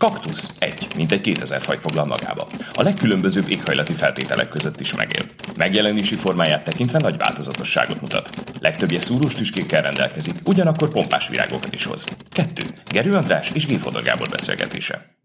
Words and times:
Kaktusz 0.00 0.54
egy, 0.58 0.86
mint 0.96 1.12
egy 1.12 1.20
2000 1.20 1.62
fajt 1.62 1.80
foglal 1.80 2.04
magába. 2.04 2.46
A 2.72 2.82
legkülönbözőbb 2.82 3.48
éghajlati 3.48 3.92
feltételek 3.92 4.48
között 4.48 4.80
is 4.80 4.94
megél. 4.94 5.22
Megjelenési 5.56 6.14
formáját 6.14 6.64
tekintve 6.64 6.98
nagy 6.98 7.16
változatosságot 7.16 8.00
mutat. 8.00 8.30
Legtöbbje 8.60 9.00
szúrós 9.00 9.34
tüskékkel 9.34 9.82
rendelkezik, 9.82 10.34
ugyanakkor 10.44 10.88
pompás 10.88 11.28
virágokat 11.28 11.74
is 11.74 11.84
hoz. 11.84 12.04
2. 12.30 12.62
Gerő 12.92 13.14
András 13.14 13.50
és 13.54 13.66
Géfodor 13.66 14.02
Gábor 14.02 14.28
beszélgetése. 14.28 15.19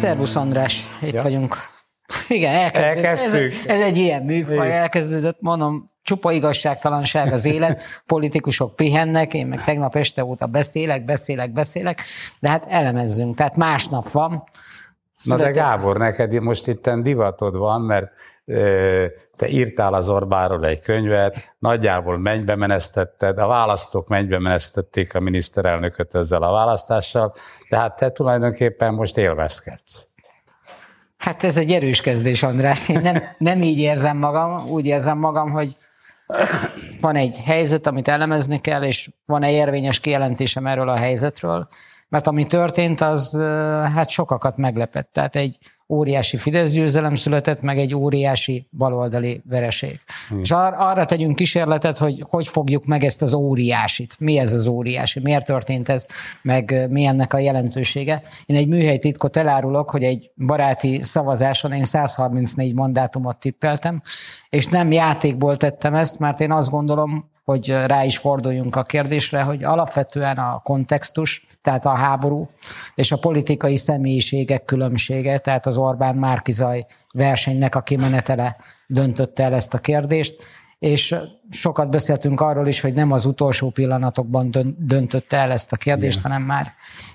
Szervusz 0.00 0.36
András, 0.36 0.86
itt 1.02 1.12
ja. 1.12 1.22
vagyunk. 1.22 1.56
Igen, 2.28 2.54
elkezdődött. 2.54 3.04
Elkezdtük. 3.04 3.52
Ez, 3.70 3.76
ez 3.76 3.80
egy 3.80 3.96
ilyen 3.96 4.22
műfaj, 4.22 4.76
elkezdődött, 4.76 5.40
mondom, 5.40 5.90
csupa 6.02 6.32
igazságtalanság 6.32 7.32
az 7.32 7.44
élet, 7.44 7.80
politikusok 8.06 8.76
pihennek, 8.76 9.34
én 9.34 9.46
meg 9.46 9.64
tegnap 9.64 9.96
este 9.96 10.24
óta 10.24 10.46
beszélek, 10.46 11.04
beszélek, 11.04 11.52
beszélek, 11.52 12.02
de 12.38 12.48
hát 12.48 12.66
elemezzünk, 12.68 13.36
tehát 13.36 13.56
másnap 13.56 14.10
van. 14.10 14.44
Született... 15.14 15.46
Na 15.46 15.52
de 15.52 15.58
Gábor, 15.60 15.96
neked 15.96 16.42
most 16.42 16.68
itt 16.68 16.90
divatod 16.90 17.56
van, 17.56 17.80
mert 17.80 18.10
te 19.36 19.48
írtál 19.48 19.94
az 19.94 20.08
Orbáról 20.08 20.66
egy 20.66 20.80
könyvet, 20.80 21.54
nagyjából 21.58 22.18
mennybe 22.18 22.56
menesztetted, 22.56 23.38
a 23.38 23.46
választók 23.46 24.08
mennybe 24.08 24.38
menesztették 24.38 25.14
a 25.14 25.20
miniszterelnököt 25.20 26.14
ezzel 26.14 26.42
a 26.42 26.52
választással, 26.52 27.32
tehát 27.68 27.96
te 27.96 28.10
tulajdonképpen 28.10 28.94
most 28.94 29.16
élvezkedsz. 29.16 30.06
Hát 31.16 31.44
ez 31.44 31.58
egy 31.58 31.72
erős 31.72 32.00
kezdés, 32.00 32.42
András. 32.42 32.88
Én 32.88 33.00
nem, 33.00 33.22
nem 33.38 33.62
így 33.62 33.78
érzem 33.78 34.16
magam, 34.16 34.68
úgy 34.68 34.86
érzem 34.86 35.18
magam, 35.18 35.50
hogy 35.50 35.76
van 37.00 37.16
egy 37.16 37.40
helyzet, 37.44 37.86
amit 37.86 38.08
elemezni 38.08 38.58
kell, 38.58 38.82
és 38.82 39.10
van 39.26 39.42
egy 39.42 39.52
érvényes 39.52 40.00
kijelentésem 40.00 40.66
erről 40.66 40.88
a 40.88 40.96
helyzetről, 40.96 41.66
mert 42.08 42.26
ami 42.26 42.46
történt, 42.46 43.00
az 43.00 43.36
hát 43.94 44.08
sokakat 44.08 44.56
meglepett. 44.56 45.12
Tehát 45.12 45.36
egy 45.36 45.58
óriási 45.90 46.36
Fidesz 46.36 46.72
győzelem 46.72 47.14
született, 47.14 47.62
meg 47.62 47.78
egy 47.78 47.94
óriási 47.94 48.66
baloldali 48.70 49.42
vereség. 49.48 50.00
Hmm. 50.28 50.40
És 50.40 50.50
ar- 50.50 50.74
arra 50.78 51.04
tegyünk 51.04 51.36
kísérletet, 51.36 51.98
hogy 51.98 52.24
hogy 52.28 52.48
fogjuk 52.48 52.84
meg 52.84 53.04
ezt 53.04 53.22
az 53.22 53.34
óriásit. 53.34 54.14
Mi 54.18 54.38
ez 54.38 54.52
az 54.52 54.66
óriási? 54.66 55.20
Miért 55.20 55.46
történt 55.46 55.88
ez? 55.88 56.06
Meg 56.42 56.86
mi 56.90 57.04
ennek 57.04 57.34
a 57.34 57.38
jelentősége? 57.38 58.22
Én 58.44 58.56
egy 58.56 58.68
műhely 58.68 58.98
titkot 58.98 59.36
elárulok, 59.36 59.90
hogy 59.90 60.02
egy 60.02 60.30
baráti 60.36 61.02
szavazáson 61.02 61.72
én 61.72 61.84
134 61.84 62.74
mandátumot 62.74 63.38
tippeltem, 63.38 64.02
és 64.48 64.66
nem 64.66 64.92
játékból 64.92 65.56
tettem 65.56 65.94
ezt, 65.94 66.18
mert 66.18 66.40
én 66.40 66.52
azt 66.52 66.70
gondolom, 66.70 67.30
hogy 67.44 67.68
rá 67.86 68.04
is 68.04 68.18
forduljunk 68.18 68.76
a 68.76 68.82
kérdésre, 68.82 69.42
hogy 69.42 69.64
alapvetően 69.64 70.38
a 70.38 70.60
kontextus, 70.62 71.44
tehát 71.60 71.84
a 71.84 71.94
háború 71.94 72.48
és 72.94 73.12
a 73.12 73.18
politikai 73.18 73.76
személyiségek 73.76 74.64
különbsége, 74.64 75.38
tehát 75.38 75.66
az 75.66 75.78
Orbán 75.78 76.16
Márkizaj 76.16 76.84
versenynek 77.14 77.74
a 77.74 77.80
kimenetele 77.80 78.56
döntötte 78.86 79.44
el 79.44 79.54
ezt 79.54 79.74
a 79.74 79.78
kérdést, 79.78 80.44
és 80.78 81.14
sokat 81.50 81.90
beszéltünk 81.90 82.40
arról 82.40 82.66
is, 82.66 82.80
hogy 82.80 82.94
nem 82.94 83.12
az 83.12 83.24
utolsó 83.24 83.70
pillanatokban 83.70 84.50
döntötte 84.78 85.36
el 85.36 85.50
ezt 85.50 85.72
a 85.72 85.76
kérdést, 85.76 86.18
Igen. 86.18 86.30
hanem 86.30 86.46
már 86.46 86.66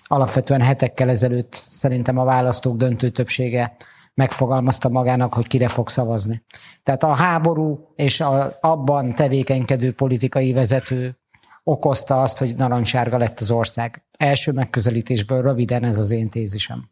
alapvetően 0.03 0.61
hetekkel 0.61 1.09
ezelőtt 1.09 1.65
szerintem 1.69 2.17
a 2.17 2.23
választók 2.23 2.77
döntő 2.77 3.09
többsége 3.09 3.75
megfogalmazta 4.15 4.89
magának, 4.89 5.33
hogy 5.33 5.47
kire 5.47 5.67
fog 5.67 5.89
szavazni. 5.89 6.43
Tehát 6.83 7.03
a 7.03 7.13
háború 7.13 7.93
és 7.95 8.19
a, 8.19 8.57
abban 8.61 9.13
tevékenykedő 9.13 9.91
politikai 9.91 10.53
vezető 10.53 11.17
okozta 11.63 12.21
azt, 12.21 12.37
hogy 12.37 12.55
narancssárga 12.55 13.17
lett 13.17 13.39
az 13.39 13.51
ország. 13.51 14.03
Első 14.17 14.51
megközelítésből 14.51 15.41
röviden 15.41 15.83
ez 15.83 15.97
az 15.97 16.11
én 16.11 16.29
tézisem. 16.29 16.89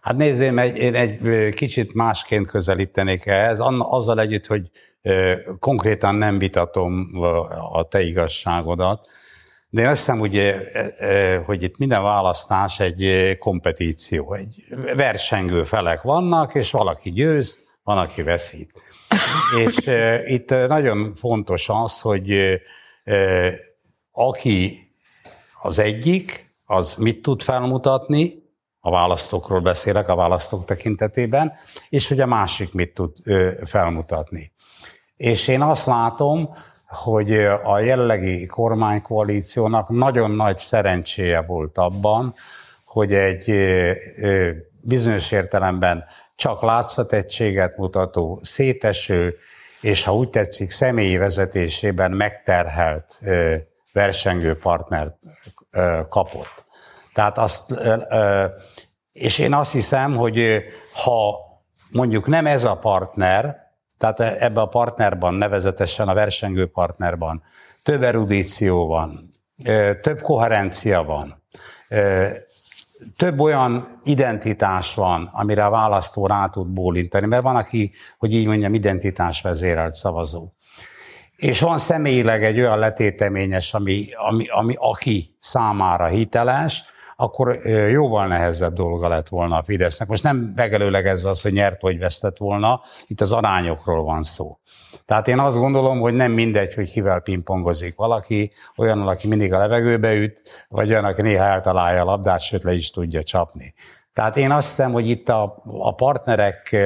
Hát 0.00 0.16
nézzém, 0.16 0.58
én 0.58 0.94
egy 0.94 1.18
kicsit 1.54 1.94
másként 1.94 2.48
közelítenék 2.48 3.26
ehhez, 3.26 3.60
azzal 3.78 4.20
együtt, 4.20 4.46
hogy 4.46 4.70
konkrétan 5.58 6.14
nem 6.14 6.38
vitatom 6.38 7.10
a 7.72 7.82
te 7.82 8.00
igazságodat, 8.00 9.08
de 9.72 9.82
én 9.82 9.88
azt 9.88 9.98
hiszem, 9.98 10.18
hogy, 10.18 10.54
hogy 11.44 11.62
itt 11.62 11.76
minden 11.76 12.02
választás 12.02 12.80
egy 12.80 13.36
kompetíció, 13.38 14.34
egy 14.34 14.64
versengő 14.96 15.62
felek 15.62 16.02
vannak, 16.02 16.54
és 16.54 16.70
valaki 16.70 17.12
győz, 17.12 17.58
van, 17.82 17.98
aki 17.98 18.22
veszít. 18.22 18.72
És 19.64 19.76
itt 20.26 20.50
nagyon 20.50 21.14
fontos 21.14 21.68
az, 21.68 22.00
hogy 22.00 22.60
aki 24.10 24.78
az 25.62 25.78
egyik, 25.78 26.54
az 26.64 26.94
mit 26.94 27.22
tud 27.22 27.42
felmutatni, 27.42 28.42
a 28.80 28.90
választókról 28.90 29.60
beszélek, 29.60 30.08
a 30.08 30.16
választók 30.16 30.64
tekintetében, 30.64 31.52
és 31.88 32.08
hogy 32.08 32.20
a 32.20 32.26
másik 32.26 32.72
mit 32.72 32.94
tud 32.94 33.12
felmutatni. 33.64 34.52
És 35.16 35.48
én 35.48 35.62
azt 35.62 35.86
látom, 35.86 36.54
hogy 36.92 37.32
a 37.64 37.78
jelenlegi 37.78 38.46
kormánykoalíciónak 38.46 39.88
nagyon 39.88 40.30
nagy 40.30 40.58
szerencséje 40.58 41.40
volt 41.40 41.78
abban, 41.78 42.34
hogy 42.84 43.14
egy 43.14 43.54
bizonyos 44.80 45.32
értelemben 45.32 46.04
csak 46.36 46.62
látszategységet 46.62 47.76
mutató, 47.76 48.40
széteső, 48.42 49.36
és 49.80 50.04
ha 50.04 50.14
úgy 50.14 50.30
tetszik, 50.30 50.70
személyi 50.70 51.16
vezetésében 51.16 52.10
megterhelt 52.10 53.20
versengő 53.92 54.56
partnert 54.56 55.16
kapott. 56.08 56.64
Tehát 57.12 57.38
azt, 57.38 57.74
és 59.12 59.38
én 59.38 59.54
azt 59.54 59.72
hiszem, 59.72 60.16
hogy 60.16 60.64
ha 61.04 61.36
mondjuk 61.90 62.26
nem 62.26 62.46
ez 62.46 62.64
a 62.64 62.76
partner, 62.76 63.61
tehát 64.02 64.42
ebbe 64.42 64.60
a 64.60 64.66
partnerban, 64.66 65.34
nevezetesen 65.34 66.08
a 66.08 66.14
versengő 66.14 66.66
partnerban 66.66 67.42
több 67.82 68.02
erudíció 68.02 68.86
van, 68.86 69.34
több 70.00 70.20
koherencia 70.20 71.02
van, 71.02 71.42
több 73.16 73.40
olyan 73.40 74.00
identitás 74.02 74.94
van, 74.94 75.30
amire 75.32 75.64
a 75.64 75.70
választó 75.70 76.26
rá 76.26 76.46
tud 76.46 76.66
bólintani, 76.66 77.26
mert 77.26 77.42
van, 77.42 77.56
aki, 77.56 77.92
hogy 78.18 78.34
így 78.34 78.46
mondjam, 78.46 78.74
identitás 78.74 79.40
vezérelt 79.40 79.94
szavazó. 79.94 80.52
És 81.36 81.60
van 81.60 81.78
személyileg 81.78 82.44
egy 82.44 82.58
olyan 82.58 82.78
letéteményes, 82.78 83.74
ami, 83.74 84.04
ami, 84.28 84.46
ami 84.48 84.74
aki 84.78 85.36
számára 85.40 86.06
hiteles, 86.06 86.84
akkor 87.22 87.56
jóval 87.90 88.26
nehezebb 88.26 88.74
dolga 88.74 89.08
lett 89.08 89.28
volna 89.28 89.56
a 89.56 89.62
Fidesznek. 89.62 90.08
Most 90.08 90.22
nem 90.22 90.52
megelőlegezve 90.56 91.28
az, 91.28 91.42
hogy 91.42 91.52
nyert 91.52 91.80
vagy 91.80 91.98
vesztett 91.98 92.36
volna, 92.36 92.80
itt 93.06 93.20
az 93.20 93.32
arányokról 93.32 94.04
van 94.04 94.22
szó. 94.22 94.58
Tehát 95.04 95.28
én 95.28 95.38
azt 95.38 95.56
gondolom, 95.56 96.00
hogy 96.00 96.14
nem 96.14 96.32
mindegy, 96.32 96.74
hogy 96.74 96.90
kivel 96.90 97.20
pingpongozik 97.20 97.96
valaki, 97.96 98.52
olyan, 98.76 99.08
aki 99.08 99.28
mindig 99.28 99.52
a 99.52 99.58
levegőbe 99.58 100.14
üt, 100.14 100.66
vagy 100.68 100.90
olyan, 100.90 101.04
aki 101.04 101.22
néha 101.22 101.44
eltalálja 101.44 102.02
a 102.02 102.04
labdát, 102.04 102.40
sőt 102.40 102.62
le 102.62 102.72
is 102.72 102.90
tudja 102.90 103.22
csapni. 103.22 103.74
Tehát 104.12 104.36
én 104.36 104.50
azt 104.50 104.68
hiszem, 104.68 104.92
hogy 104.92 105.08
itt 105.08 105.28
a, 105.28 105.62
a 105.64 105.94
partnerek 105.94 106.76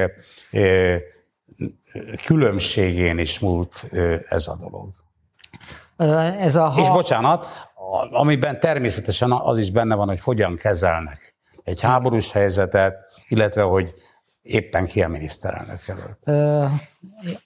különbségén 2.24 3.18
is 3.18 3.38
múlt 3.38 3.86
ez 4.28 4.48
a 4.48 4.56
dolog. 4.56 4.88
Ez 6.38 6.56
a 6.56 6.64
ha... 6.68 6.80
És 6.80 6.88
bocsánat, 6.88 7.46
amiben 8.10 8.60
természetesen 8.60 9.32
az 9.32 9.58
is 9.58 9.70
benne 9.70 9.94
van, 9.94 10.08
hogy 10.08 10.20
hogyan 10.20 10.56
kezelnek 10.56 11.34
egy 11.62 11.80
háborús 11.80 12.32
helyzetet, 12.32 12.96
illetve 13.28 13.62
hogy 13.62 13.94
éppen 14.42 14.86
ki 14.86 15.02
a 15.02 15.08
miniszterelnök 15.08 15.78
jelölt. 15.86 16.30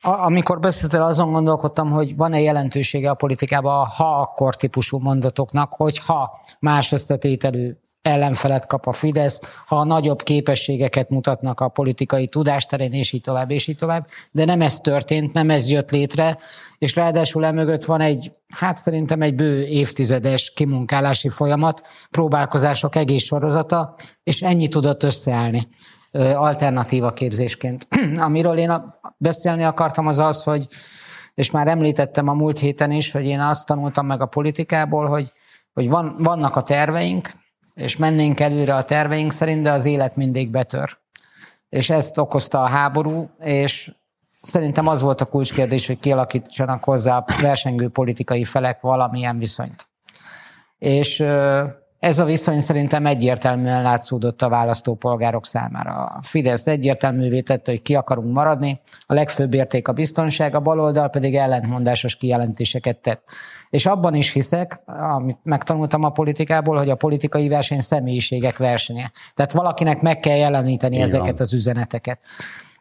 Amikor 0.00 0.60
beszéltél, 0.60 1.02
azon 1.02 1.32
gondolkodtam, 1.32 1.90
hogy 1.90 2.16
van-e 2.16 2.40
jelentősége 2.40 3.10
a 3.10 3.14
politikában 3.14 3.80
a 3.80 3.84
ha-akkor 3.84 4.56
típusú 4.56 4.98
mondatoknak, 4.98 5.72
hogy 5.74 5.98
ha 5.98 6.40
más 6.58 6.92
összetételű 6.92 7.76
ellenfelet 8.02 8.66
kap 8.66 8.86
a 8.86 8.92
Fidesz, 8.92 9.40
ha 9.66 9.84
nagyobb 9.84 10.22
képességeket 10.22 11.10
mutatnak 11.10 11.60
a 11.60 11.68
politikai 11.68 12.28
tudásterén, 12.28 12.92
és 12.92 13.12
így 13.12 13.20
tovább, 13.20 13.50
és 13.50 13.66
így 13.66 13.76
tovább. 13.76 14.06
De 14.32 14.44
nem 14.44 14.60
ez 14.60 14.78
történt, 14.78 15.32
nem 15.32 15.50
ez 15.50 15.70
jött 15.70 15.90
létre, 15.90 16.38
és 16.78 16.94
ráadásul 16.94 17.44
emögött 17.44 17.84
van 17.84 18.00
egy, 18.00 18.30
hát 18.48 18.76
szerintem 18.76 19.22
egy 19.22 19.34
bő 19.34 19.64
évtizedes 19.64 20.52
kimunkálási 20.52 21.28
folyamat, 21.28 21.82
próbálkozások 22.10 22.96
egész 22.96 23.24
sorozata, 23.24 23.94
és 24.22 24.42
ennyi 24.42 24.68
tudott 24.68 25.02
összeállni 25.02 25.68
alternatíva 26.34 27.10
képzésként. 27.10 27.88
Amiről 28.16 28.58
én 28.58 28.94
beszélni 29.16 29.62
akartam 29.62 30.06
az 30.06 30.18
az, 30.18 30.42
hogy, 30.42 30.66
és 31.34 31.50
már 31.50 31.68
említettem 31.68 32.28
a 32.28 32.32
múlt 32.32 32.58
héten 32.58 32.90
is, 32.90 33.10
hogy 33.10 33.24
én 33.24 33.40
azt 33.40 33.66
tanultam 33.66 34.06
meg 34.06 34.20
a 34.20 34.26
politikából, 34.26 35.06
hogy, 35.06 35.32
hogy 35.72 35.88
van, 35.88 36.16
vannak 36.18 36.56
a 36.56 36.62
terveink, 36.62 37.30
és 37.74 37.96
mennénk 37.96 38.40
előre 38.40 38.74
a 38.74 38.82
terveink 38.82 39.32
szerint, 39.32 39.62
de 39.62 39.72
az 39.72 39.86
élet 39.86 40.16
mindig 40.16 40.50
betör. 40.50 40.98
És 41.68 41.90
ezt 41.90 42.18
okozta 42.18 42.62
a 42.62 42.68
háború, 42.68 43.30
és 43.38 43.94
szerintem 44.40 44.86
az 44.86 45.00
volt 45.00 45.20
a 45.20 45.24
kulcskérdés, 45.24 45.86
hogy 45.86 45.98
kialakítsanak 45.98 46.84
hozzá 46.84 47.16
a 47.16 47.24
versengő 47.40 47.88
politikai 47.88 48.44
felek 48.44 48.80
valamilyen 48.80 49.38
viszonyt. 49.38 49.88
És 50.78 51.24
ez 52.00 52.18
a 52.18 52.24
viszony 52.24 52.60
szerintem 52.60 53.06
egyértelműen 53.06 53.82
látszódott 53.82 54.42
a 54.42 54.48
választópolgárok 54.48 55.46
számára. 55.46 56.04
A 56.04 56.22
Fidesz 56.22 56.66
egyértelművé 56.66 57.40
tette, 57.40 57.70
hogy 57.70 57.82
ki 57.82 57.94
akarunk 57.94 58.32
maradni, 58.32 58.80
a 59.06 59.14
legfőbb 59.14 59.54
érték 59.54 59.88
a 59.88 59.92
biztonság, 59.92 60.54
a 60.54 60.60
baloldal 60.60 61.08
pedig 61.08 61.36
ellentmondásos 61.36 62.16
kijelentéseket 62.16 62.96
tett. 62.96 63.28
És 63.70 63.86
abban 63.86 64.14
is 64.14 64.32
hiszek, 64.32 64.80
amit 64.86 65.38
megtanultam 65.42 66.04
a 66.04 66.10
politikából, 66.10 66.76
hogy 66.76 66.90
a 66.90 66.96
politikai 66.96 67.48
verseny 67.48 67.80
személyiségek 67.80 68.58
versenye. 68.58 69.10
Tehát 69.34 69.52
valakinek 69.52 70.00
meg 70.00 70.18
kell 70.18 70.36
jeleníteni 70.36 70.94
Igen. 70.94 71.06
ezeket 71.06 71.40
az 71.40 71.52
üzeneteket 71.52 72.20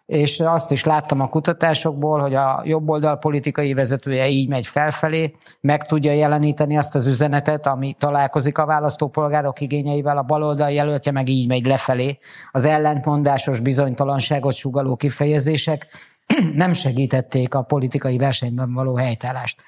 és 0.10 0.40
azt 0.40 0.72
is 0.72 0.84
láttam 0.84 1.20
a 1.20 1.28
kutatásokból, 1.28 2.20
hogy 2.20 2.36
a 2.36 2.62
jobboldal 2.66 3.18
politikai 3.18 3.74
vezetője 3.74 4.28
így 4.28 4.48
megy 4.50 4.68
felfelé, 4.68 5.36
meg 5.62 5.86
tudja 5.86 6.12
jeleníteni 6.12 6.78
azt 6.78 6.96
az 6.96 7.08
üzenetet, 7.08 7.68
ami 7.68 7.96
találkozik 7.98 8.58
a 8.58 8.66
választópolgárok 8.66 9.62
igényeivel, 9.62 10.18
a 10.18 10.24
baloldal 10.24 10.72
jelöltje 10.72 11.12
meg 11.12 11.30
így 11.30 11.48
megy 11.48 11.66
lefelé. 11.66 12.18
Az 12.52 12.66
ellentmondásos 12.66 13.60
bizonytalanságot 13.60 14.54
sugaló 14.54 14.96
kifejezések 14.96 15.86
nem 16.54 16.74
segítették 16.74 17.54
a 17.54 17.62
politikai 17.62 18.18
versenyben 18.18 18.74
való 18.74 18.96
helytállást. 18.96 19.62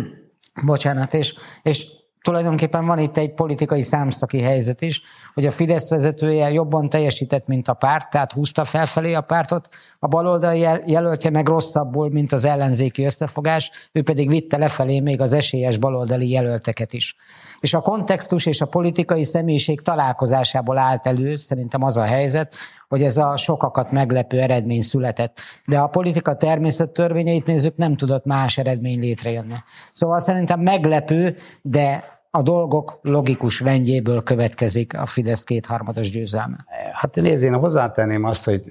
Bocsánat, 0.66 1.14
és, 1.14 1.34
és 1.62 1.86
tulajdonképpen 2.22 2.86
van 2.86 2.98
itt 2.98 3.16
egy 3.16 3.34
politikai 3.34 3.82
számszaki 3.82 4.40
helyzet 4.40 4.80
is, 4.80 5.02
hogy 5.34 5.46
a 5.46 5.50
Fidesz 5.50 5.88
vezetője 5.88 6.50
jobban 6.50 6.88
teljesített, 6.88 7.46
mint 7.46 7.68
a 7.68 7.72
párt, 7.72 8.10
tehát 8.10 8.32
húzta 8.32 8.64
felfelé 8.64 9.14
a 9.14 9.20
pártot, 9.20 9.68
a 9.98 10.06
baloldal 10.06 10.54
jelöltje 10.86 11.30
meg 11.30 11.48
rosszabbul, 11.48 12.10
mint 12.10 12.32
az 12.32 12.44
ellenzéki 12.44 13.04
összefogás, 13.04 13.70
ő 13.92 14.02
pedig 14.02 14.28
vitte 14.28 14.56
lefelé 14.56 15.00
még 15.00 15.20
az 15.20 15.32
esélyes 15.32 15.76
baloldali 15.76 16.30
jelölteket 16.30 16.92
is. 16.92 17.16
És 17.60 17.74
a 17.74 17.80
kontextus 17.80 18.46
és 18.46 18.60
a 18.60 18.66
politikai 18.66 19.22
személyiség 19.22 19.80
találkozásából 19.80 20.78
állt 20.78 21.06
elő, 21.06 21.36
szerintem 21.36 21.82
az 21.82 21.96
a 21.96 22.04
helyzet, 22.04 22.54
hogy 22.88 23.02
ez 23.02 23.16
a 23.16 23.36
sokakat 23.36 23.90
meglepő 23.90 24.40
eredmény 24.40 24.80
született. 24.80 25.40
De 25.66 25.78
a 25.78 25.86
politika 25.86 26.36
természet 26.36 26.90
törvényeit 26.90 27.46
nézzük, 27.46 27.76
nem 27.76 27.96
tudott 27.96 28.24
más 28.24 28.58
eredmény 28.58 28.98
létrejönni. 28.98 29.54
Szóval 29.92 30.20
szerintem 30.20 30.60
meglepő, 30.60 31.36
de 31.62 32.04
a 32.30 32.42
dolgok 32.42 32.98
logikus 33.02 33.60
rendjéből 33.60 34.22
következik 34.22 34.98
a 34.98 35.06
Fidesz 35.06 35.44
kétharmados 35.44 36.10
győzelme. 36.10 36.64
Hát 36.92 37.14
nézd, 37.14 37.42
én 37.44 37.54
hozzátenném 37.54 38.24
azt, 38.24 38.44
hogy 38.44 38.62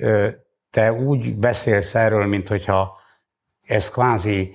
te 0.71 0.93
úgy 0.93 1.35
beszélsz 1.35 1.95
erről, 1.95 2.25
mint 2.25 2.47
hogyha 2.47 2.99
ez 3.61 3.89
kvázi 3.89 4.51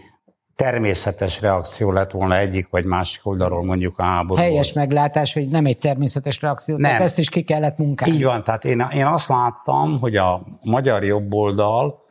természetes 0.57 1.41
reakció 1.41 1.93
lett 1.93 2.11
volna 2.11 2.37
egyik 2.37 2.69
vagy 2.71 2.85
másik 2.85 3.27
oldalról 3.27 3.65
mondjuk 3.65 3.99
a 3.99 4.03
háború. 4.03 4.41
Helyes 4.41 4.73
meglátás, 4.73 5.33
hogy 5.33 5.49
nem 5.49 5.67
egy 5.67 5.79
természetes 5.79 6.41
reakció, 6.41 6.77
nem. 6.77 7.03
ezt 7.03 7.19
is 7.19 7.29
ki 7.29 7.43
kellett 7.43 7.79
munkálni. 7.79 8.15
Így 8.15 8.25
van, 8.25 8.45
tehát 8.45 8.65
én, 8.65 8.87
én 8.95 9.07
azt 9.07 9.29
láttam, 9.29 9.99
hogy 10.01 10.17
a 10.17 10.43
magyar 10.63 11.05
jobboldal 11.05 12.05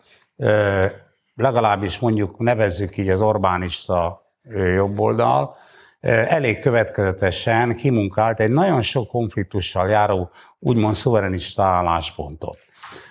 legalábbis 1.36 2.00
mondjuk 2.00 2.38
nevezzük 2.38 2.98
így 2.98 3.10
az 3.10 3.22
Orbánista 3.22 4.22
jobboldal, 4.76 5.56
elég 6.28 6.60
következetesen 6.60 7.76
kimunkált 7.76 8.40
egy 8.40 8.52
nagyon 8.52 8.82
sok 8.82 9.08
konfliktussal 9.08 9.90
járó 9.90 10.32
úgymond 10.60 10.96
szuverenista 10.96 11.64
álláspontot. 11.64 12.58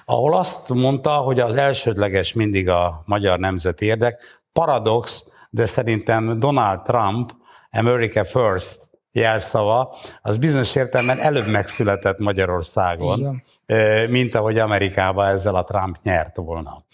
Ahol 0.04 0.36
azt 0.36 0.68
mondta, 0.68 1.10
hogy 1.10 1.40
az 1.40 1.56
elsődleges 1.56 2.32
mindig 2.32 2.68
a 2.68 3.02
magyar 3.04 3.38
nemzeti 3.38 3.84
érdek, 3.84 4.39
paradox, 4.52 5.24
de 5.50 5.66
szerintem 5.66 6.38
Donald 6.38 6.82
Trump, 6.82 7.30
America 7.70 8.24
First 8.24 8.90
jelszava, 9.12 9.94
az 10.22 10.38
bizonyos 10.38 10.74
értelemben 10.74 11.18
előbb 11.18 11.46
megszületett 11.46 12.18
Magyarországon, 12.18 13.42
Igen. 13.66 14.10
mint 14.10 14.34
ahogy 14.34 14.58
Amerikában 14.58 15.26
ezzel 15.26 15.54
a 15.54 15.64
Trump 15.64 15.96
nyert 16.02 16.36
volna. 16.36 16.84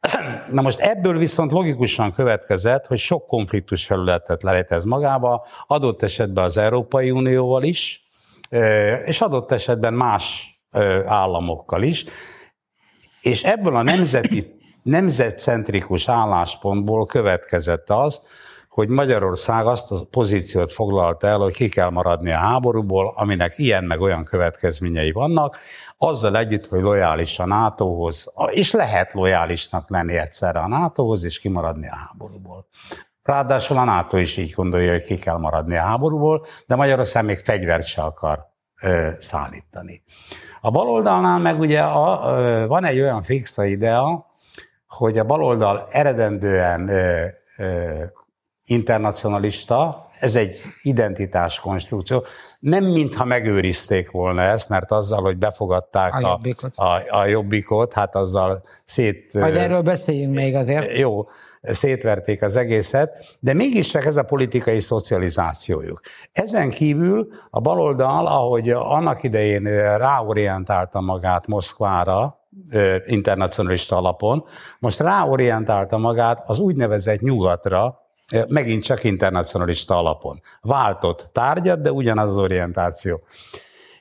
Na 0.50 0.62
most 0.62 0.80
ebből 0.80 1.18
viszont 1.18 1.52
logikusan 1.52 2.12
következett, 2.12 2.86
hogy 2.86 2.98
sok 2.98 3.26
konfliktus 3.26 3.84
felületet 3.86 4.70
ez 4.70 4.84
magába, 4.84 5.46
adott 5.66 6.02
esetben 6.02 6.44
az 6.44 6.56
Európai 6.56 7.10
Unióval 7.10 7.62
is, 7.62 8.04
és 9.04 9.20
adott 9.20 9.52
esetben 9.52 9.94
más 9.94 10.54
államokkal 11.06 11.82
is, 11.82 12.04
és 13.20 13.42
ebből 13.44 13.76
a 13.76 13.82
nemzeti, 13.82 14.42
nemzetcentrikus 14.86 16.08
álláspontból 16.08 17.06
következett 17.06 17.90
az, 17.90 18.22
hogy 18.68 18.88
Magyarország 18.88 19.66
azt 19.66 19.92
a 19.92 19.96
pozíciót 20.10 20.72
foglalta 20.72 21.26
el, 21.26 21.38
hogy 21.38 21.54
ki 21.54 21.68
kell 21.68 21.90
maradni 21.90 22.30
a 22.30 22.36
háborúból, 22.36 23.12
aminek 23.16 23.52
ilyen 23.58 23.84
meg 23.84 24.00
olyan 24.00 24.24
következményei 24.24 25.12
vannak, 25.12 25.58
azzal 25.98 26.36
együtt, 26.36 26.66
hogy 26.66 26.80
lojális 26.80 27.38
a 27.38 27.46
NATO-hoz, 27.46 28.32
és 28.50 28.72
lehet 28.72 29.12
lojálisnak 29.12 29.90
lenni 29.90 30.16
egyszerre 30.16 30.58
a 30.58 30.68
NATO-hoz, 30.68 31.24
és 31.24 31.38
kimaradni 31.38 31.88
a 31.88 31.96
háborúból. 31.96 32.66
Ráadásul 33.22 33.76
a 33.76 33.84
NATO 33.84 34.16
is 34.16 34.36
így 34.36 34.52
gondolja, 34.52 34.92
hogy 34.92 35.02
ki 35.02 35.16
kell 35.16 35.38
maradni 35.38 35.76
a 35.76 35.82
háborúból, 35.82 36.44
de 36.66 36.76
Magyarország 36.76 37.24
még 37.24 37.38
fegyvert 37.38 37.86
se 37.86 38.02
akar 38.02 38.38
ö, 38.82 39.08
szállítani. 39.18 40.02
A 40.60 40.70
baloldalnál 40.70 41.38
meg 41.38 41.60
ugye 41.60 41.80
a, 41.80 42.30
ö, 42.30 42.66
van 42.66 42.84
egy 42.84 43.00
olyan 43.00 43.22
fixa 43.22 43.64
idea, 43.64 44.26
hogy 44.86 45.18
a 45.18 45.24
baloldal 45.24 45.86
eredendően 45.90 46.88
ö, 46.88 47.26
ö, 47.56 48.04
internacionalista, 48.66 50.06
ez 50.20 50.36
egy 50.36 50.60
identitás 50.82 51.60
konstrukció. 51.60 52.24
Nem 52.58 52.84
mintha 52.84 53.24
megőrizték 53.24 54.10
volna 54.10 54.42
ezt, 54.42 54.68
mert 54.68 54.92
azzal, 54.92 55.22
hogy 55.22 55.36
befogadták 55.36 56.14
a, 56.14 56.16
a, 56.16 56.20
jobbikot. 56.20 56.76
a, 56.76 57.18
a 57.18 57.24
jobbikot, 57.24 57.92
hát 57.92 58.14
azzal 58.14 58.62
szét... 58.84 59.32
Vagy 59.32 59.56
erről 59.56 59.82
beszéljünk 59.82 60.34
még 60.34 60.54
azért. 60.54 60.96
Jó, 60.96 61.24
szétverték 61.60 62.42
az 62.42 62.56
egészet, 62.56 63.36
de 63.40 63.54
mégis 63.54 63.88
csak 63.88 64.04
ez 64.04 64.16
a 64.16 64.22
politikai 64.22 64.80
szocializációjuk. 64.80 66.00
Ezen 66.32 66.70
kívül 66.70 67.28
a 67.50 67.60
baloldal, 67.60 68.26
ahogy 68.26 68.70
annak 68.70 69.22
idején 69.22 69.64
ráorientálta 69.96 71.00
magát 71.00 71.46
Moszkvára, 71.46 72.45
internacionalista 73.06 73.96
alapon, 73.96 74.44
most 74.78 75.00
ráorientálta 75.00 75.98
magát 75.98 76.42
az 76.46 76.58
úgynevezett 76.58 77.20
nyugatra, 77.20 78.00
megint 78.48 78.82
csak 78.82 79.04
internacionalista 79.04 79.98
alapon. 79.98 80.40
Váltott 80.60 81.30
tárgyat, 81.32 81.80
de 81.80 81.92
ugyanaz 81.92 82.30
az 82.30 82.38
orientáció. 82.38 83.22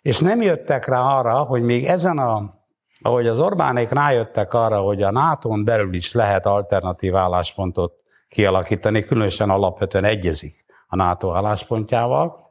És 0.02 0.20
nem 0.20 0.42
jöttek 0.42 0.88
rá 0.88 1.00
arra, 1.00 1.38
hogy 1.38 1.62
még 1.62 1.86
ezen 1.86 2.18
a, 2.18 2.54
ahogy 3.02 3.28
az 3.28 3.40
Orbánék 3.40 3.90
rájöttek 3.90 4.54
arra, 4.54 4.80
hogy 4.80 5.04
a 5.04 5.12
nato 5.12 5.64
belül 5.64 5.94
is 5.94 6.12
lehet 6.12 6.46
alternatív 6.46 7.16
álláspontot 7.16 7.94
kialakítani, 8.28 9.04
különösen 9.04 9.50
alapvetően 9.50 10.04
egyezik 10.04 10.66
a 10.88 10.96
NATO 10.96 11.36
álláspontjával, 11.36 12.46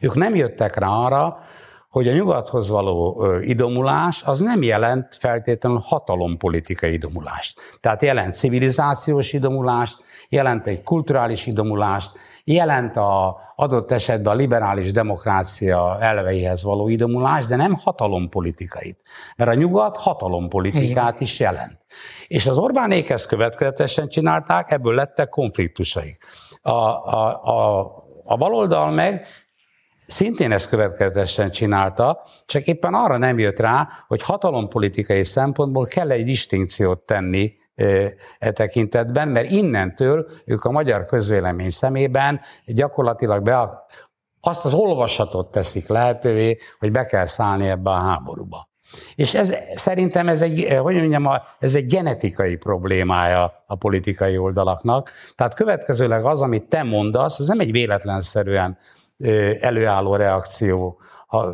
ők 0.00 0.14
nem 0.14 0.34
jöttek 0.34 0.76
rá 0.76 0.88
arra, 0.88 1.38
hogy 1.88 2.08
a 2.08 2.12
nyugathoz 2.12 2.68
való 2.68 3.26
idomulás 3.40 4.22
az 4.22 4.40
nem 4.40 4.62
jelent 4.62 5.16
feltétlenül 5.18 5.80
hatalompolitikai 5.84 6.92
idomulást. 6.92 7.60
Tehát 7.80 8.02
jelent 8.02 8.34
civilizációs 8.34 9.32
idomulást, 9.32 9.98
jelent 10.28 10.66
egy 10.66 10.82
kulturális 10.82 11.46
idomulást, 11.46 12.12
jelent 12.44 12.96
a 12.96 13.36
adott 13.56 13.92
esetben 13.92 14.32
a 14.32 14.36
liberális 14.36 14.92
demokrácia 14.92 15.96
elveihez 16.00 16.62
való 16.62 16.88
idomulást, 16.88 17.48
de 17.48 17.56
nem 17.56 17.74
hatalompolitikait. 17.74 19.02
Mert 19.36 19.50
a 19.50 19.54
nyugat 19.54 19.96
hatalompolitikát 19.96 21.20
is 21.20 21.40
jelent. 21.40 21.78
És 22.26 22.46
az 22.46 22.58
Orbánék 22.58 23.10
ezt 23.10 23.26
következetesen 23.26 24.08
csinálták, 24.08 24.70
ebből 24.70 24.94
lettek 24.94 25.28
konfliktusaik. 25.28 26.24
A, 26.62 26.70
a, 26.70 27.42
a, 27.42 27.90
a 28.24 28.36
baloldal 28.36 28.90
meg 28.90 29.26
szintén 30.08 30.52
ezt 30.52 30.68
következetesen 30.68 31.50
csinálta, 31.50 32.24
csak 32.46 32.64
éppen 32.64 32.94
arra 32.94 33.16
nem 33.16 33.38
jött 33.38 33.60
rá, 33.60 33.88
hogy 34.06 34.22
hatalompolitikai 34.22 35.24
szempontból 35.24 35.86
kell 35.86 36.10
egy 36.10 36.24
distinkciót 36.24 37.00
tenni 37.00 37.52
e 38.38 38.50
tekintetben, 38.50 39.28
mert 39.28 39.50
innentől 39.50 40.28
ők 40.44 40.64
a 40.64 40.70
magyar 40.70 41.06
közvélemény 41.06 41.70
szemében 41.70 42.40
gyakorlatilag 42.66 43.42
be 43.42 43.86
azt 44.40 44.64
az 44.64 44.74
olvasatot 44.74 45.50
teszik 45.50 45.88
lehetővé, 45.88 46.58
hogy 46.78 46.90
be 46.90 47.04
kell 47.04 47.26
szállni 47.26 47.68
ebbe 47.68 47.90
a 47.90 47.94
háborúba. 47.94 48.68
És 49.14 49.34
ez, 49.34 49.56
szerintem 49.74 50.28
ez 50.28 50.42
egy, 50.42 50.78
hogy 50.78 50.94
mondjam, 50.94 51.28
ez 51.58 51.74
egy 51.74 51.86
genetikai 51.86 52.56
problémája 52.56 53.52
a 53.66 53.74
politikai 53.74 54.38
oldalaknak. 54.38 55.10
Tehát 55.34 55.54
következőleg 55.54 56.24
az, 56.24 56.40
amit 56.40 56.68
te 56.68 56.82
mondasz, 56.82 57.38
az 57.38 57.48
nem 57.48 57.60
egy 57.60 57.72
véletlenszerűen 57.72 58.78
előálló 59.60 60.14
reakció 60.14 61.00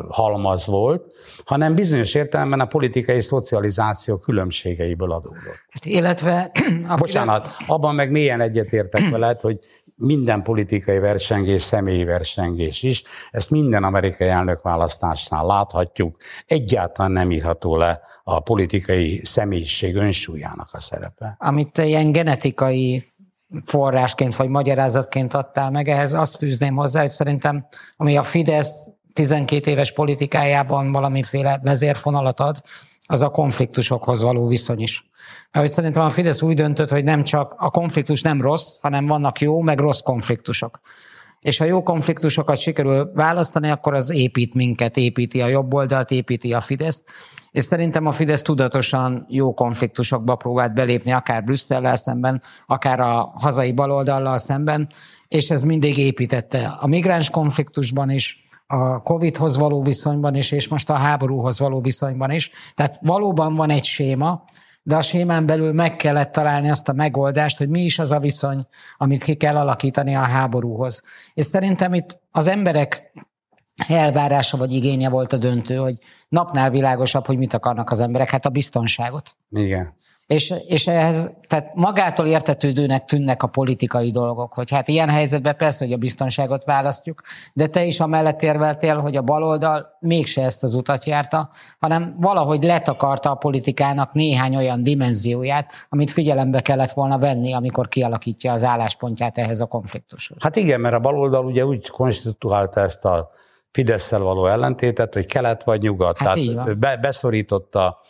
halmaz 0.09 0.67
volt, 0.67 1.15
hanem 1.45 1.75
bizonyos 1.75 2.15
értelemben 2.15 2.61
a 2.61 2.67
politikai 2.67 3.21
szocializáció 3.21 4.17
különbségeiből 4.17 5.13
adódott. 5.13 5.65
Hát, 5.71 5.85
illetve... 5.85 6.51
A 6.89 6.95
Bocsánat, 6.95 7.49
abban 7.67 7.95
meg 7.95 8.11
mélyen 8.11 8.41
egyetértek 8.41 9.09
veled, 9.11 9.41
hogy 9.41 9.59
minden 9.97 10.43
politikai 10.43 10.99
versengés, 10.99 11.63
személyi 11.63 12.05
versengés 12.05 12.83
is. 12.83 13.03
Ezt 13.31 13.51
minden 13.51 13.85
amerikai 13.85 14.29
elnökválasztásnál 14.29 15.47
láthatjuk. 15.47 16.17
Egyáltalán 16.47 17.13
nem 17.13 17.31
írható 17.31 17.77
le 17.77 18.01
a 18.25 18.41
politikai 18.41 19.21
személyiség 19.25 19.97
önsúlyának 19.97 20.69
a 20.73 20.81
szerepe. 20.81 21.37
Amit 21.39 21.79
ilyen 21.79 22.13
genetikai 22.13 23.03
forrásként 23.65 24.37
vagy 24.37 24.49
magyarázatként 24.49 25.35
adtál 25.35 25.71
meg, 25.71 25.89
ehhez 25.89 26.13
azt 26.13 26.37
fűzném 26.37 26.75
hozzá, 26.75 27.01
hogy 27.01 27.11
szerintem, 27.11 27.67
ami 27.97 28.17
a 28.17 28.23
Fidesz 28.23 28.89
12 29.13 29.71
éves 29.71 29.93
politikájában 29.93 30.93
valamiféle 30.93 31.61
vezérfonalat 31.63 32.41
ad, 32.41 32.61
az 33.07 33.23
a 33.23 33.29
konfliktusokhoz 33.29 34.23
való 34.23 34.47
viszony 34.47 34.81
is. 34.81 35.11
Mert 35.53 35.71
szerintem 35.71 36.03
a 36.03 36.11
Fidesz 36.11 36.43
úgy 36.43 36.55
döntött, 36.55 36.89
hogy 36.89 37.05
nem 37.05 37.23
csak 37.23 37.55
a 37.59 37.71
konfliktus 37.71 38.23
nem 38.23 38.41
rossz, 38.41 38.79
hanem 38.81 39.07
vannak 39.07 39.41
jó, 39.41 39.61
meg 39.61 39.79
rossz 39.79 40.01
konfliktusok. 40.01 40.81
És 41.45 41.59
ha 41.59 41.65
jó 41.65 41.83
konfliktusokat 41.83 42.57
sikerül 42.57 43.11
választani, 43.15 43.71
akkor 43.71 43.95
az 43.95 44.11
épít 44.11 44.55
minket, 44.55 44.97
építi 44.97 45.41
a 45.41 45.47
jobb 45.47 45.75
oldalt, 45.75 46.11
építi 46.11 46.53
a 46.53 46.61
Fideszt. 46.61 47.11
És 47.51 47.65
szerintem 47.65 48.07
a 48.07 48.13
Fidesz 48.13 48.43
tudatosan 48.43 49.27
jó 49.29 49.55
konfliktusokba 49.55 50.37
próbált 50.37 50.75
belépni, 50.75 51.13
akár 51.13 51.45
Brüsszellel 51.45 51.97
szemben, 51.97 52.43
akár 52.67 53.01
a 53.01 53.33
hazai 53.35 53.73
baloldallal 53.73 54.39
szemben, 54.39 54.89
és 55.29 55.51
ez 55.51 55.63
mindig 55.63 55.99
építette 55.99 56.77
a 56.81 56.87
migráns 56.87 57.31
konfliktusban 57.31 58.11
is, 58.11 58.47
a 58.67 59.03
Covid-hoz 59.03 59.57
való 59.59 59.83
viszonyban 59.83 60.35
is, 60.35 60.53
és 60.53 60.69
most 60.69 60.91
a 60.91 60.95
háborúhoz 60.95 61.59
való 61.59 61.81
viszonyban 61.81 62.31
is. 62.31 62.51
Tehát 62.75 62.99
valóban 63.03 63.55
van 63.55 63.71
egy 63.71 63.85
séma, 63.85 64.45
de 64.87 64.97
a 64.97 65.03
sémán 65.03 65.47
belül 65.47 65.73
meg 65.73 65.97
kellett 65.97 66.33
találni 66.33 66.71
azt 66.71 66.89
a 66.89 66.93
megoldást, 66.93 67.59
hogy 67.59 67.69
mi 67.69 67.81
is 67.81 67.99
az 67.99 68.13
a 68.13 68.19
viszony, 68.19 68.67
amit 68.97 69.23
ki 69.23 69.35
kell 69.35 69.57
alakítani 69.57 70.15
a 70.15 70.23
háborúhoz. 70.23 71.03
És 71.35 71.45
szerintem 71.45 71.95
itt 71.95 72.21
az 72.31 72.49
emberek 72.49 73.13
elvárása 73.89 74.57
vagy 74.57 74.73
igénye 74.73 75.09
volt 75.09 75.33
a 75.33 75.37
döntő, 75.37 75.77
hogy 75.77 75.99
napnál 76.29 76.71
világosabb, 76.71 77.27
hogy 77.27 77.39
mit 77.39 77.55
akarnak 77.55 77.91
az 77.91 78.01
emberek, 78.01 78.31
hát 78.31 78.47
a 78.47 78.51
biztonságot. 78.51 79.37
Igen. 79.51 79.95
És, 80.27 80.55
és 80.67 80.87
ehhez, 80.87 81.31
tehát 81.49 81.75
magától 81.75 82.27
értetődőnek 82.27 83.05
tűnnek 83.05 83.43
a 83.43 83.47
politikai 83.47 84.11
dolgok, 84.11 84.53
hogy 84.53 84.71
hát 84.71 84.89
ilyen 84.89 85.09
helyzetben 85.09 85.57
persze, 85.57 85.85
hogy 85.85 85.93
a 85.93 85.97
biztonságot 85.97 86.65
választjuk, 86.65 87.23
de 87.53 87.67
te 87.67 87.85
is 87.85 88.01
amellett 88.01 88.43
érveltél, 88.43 88.99
hogy 88.99 89.17
a 89.17 89.23
baloldal 89.23 89.87
mégse 90.01 90.43
ezt 90.43 90.63
az 90.63 90.75
utat 90.75 91.05
járta, 91.05 91.49
hanem 91.79 92.17
valahogy 92.21 92.65
letakarta 92.65 93.31
a 93.31 93.35
politikának 93.35 94.13
néhány 94.13 94.57
olyan 94.57 94.83
dimenzióját, 94.83 95.73
amit 95.89 96.11
figyelembe 96.11 96.61
kellett 96.61 96.91
volna 96.91 97.19
venni, 97.19 97.53
amikor 97.53 97.89
kialakítja 97.89 98.53
az 98.53 98.65
álláspontját 98.65 99.39
ehhez 99.39 99.61
a 99.61 99.67
konfliktushoz. 99.67 100.37
Hát 100.41 100.57
igen, 100.57 100.81
mert 100.81 100.95
a 100.95 101.01
baloldal 101.01 101.45
ugye 101.45 101.67
úgy 101.67 101.89
konstituálta 101.89 102.81
ezt 102.81 103.05
a 103.05 103.31
fidesz 103.71 104.11
való 104.11 104.47
ellentétet, 104.47 105.15
hogy 105.15 105.27
kelet 105.27 105.65
vagy 105.65 105.83
nyugat. 105.83 106.19
Hát 106.19 106.39
Tehát 106.55 106.79
be, 106.79 106.97
beszorította 106.97 108.01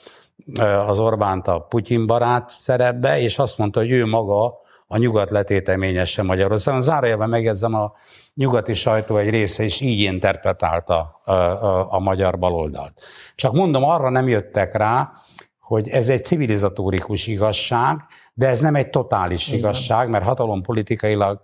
az 0.87 0.99
Orbánt 0.99 1.49
a 1.49 1.59
Putyin 1.59 2.07
barát 2.07 2.49
szerepbe, 2.49 3.21
és 3.21 3.39
azt 3.39 3.59
mondta, 3.59 3.81
hogy 3.81 3.91
ő 3.91 4.07
maga 4.07 4.63
a 4.87 4.97
nyugat 4.97 5.31
letéteményese 5.31 6.23
Magyarországon. 6.23 6.83
Zárójelben 6.83 7.29
megjegyzem, 7.29 7.75
a 7.75 7.93
nyugati 8.35 8.73
sajtó 8.73 9.17
egy 9.17 9.31
része 9.31 9.65
is 9.65 9.81
így 9.81 10.01
interpretálta 10.01 11.21
a, 11.25 11.33
a, 11.33 11.93
a 11.93 11.99
magyar 11.99 12.39
baloldalt. 12.39 13.03
Csak 13.35 13.53
mondom, 13.53 13.85
arra 13.85 14.09
nem 14.09 14.29
jöttek 14.29 14.75
rá, 14.75 15.11
hogy 15.61 15.89
ez 15.89 16.09
egy 16.09 16.25
civilizatórikus 16.25 17.27
igazság, 17.27 17.97
de 18.35 18.49
ez 18.49 18.61
nem 18.61 18.75
egy 18.75 18.91
totális 18.91 19.47
Igen. 19.47 19.59
igazság, 19.59 20.09
mert 20.09 20.25
hatalompolitikailag 20.25 21.41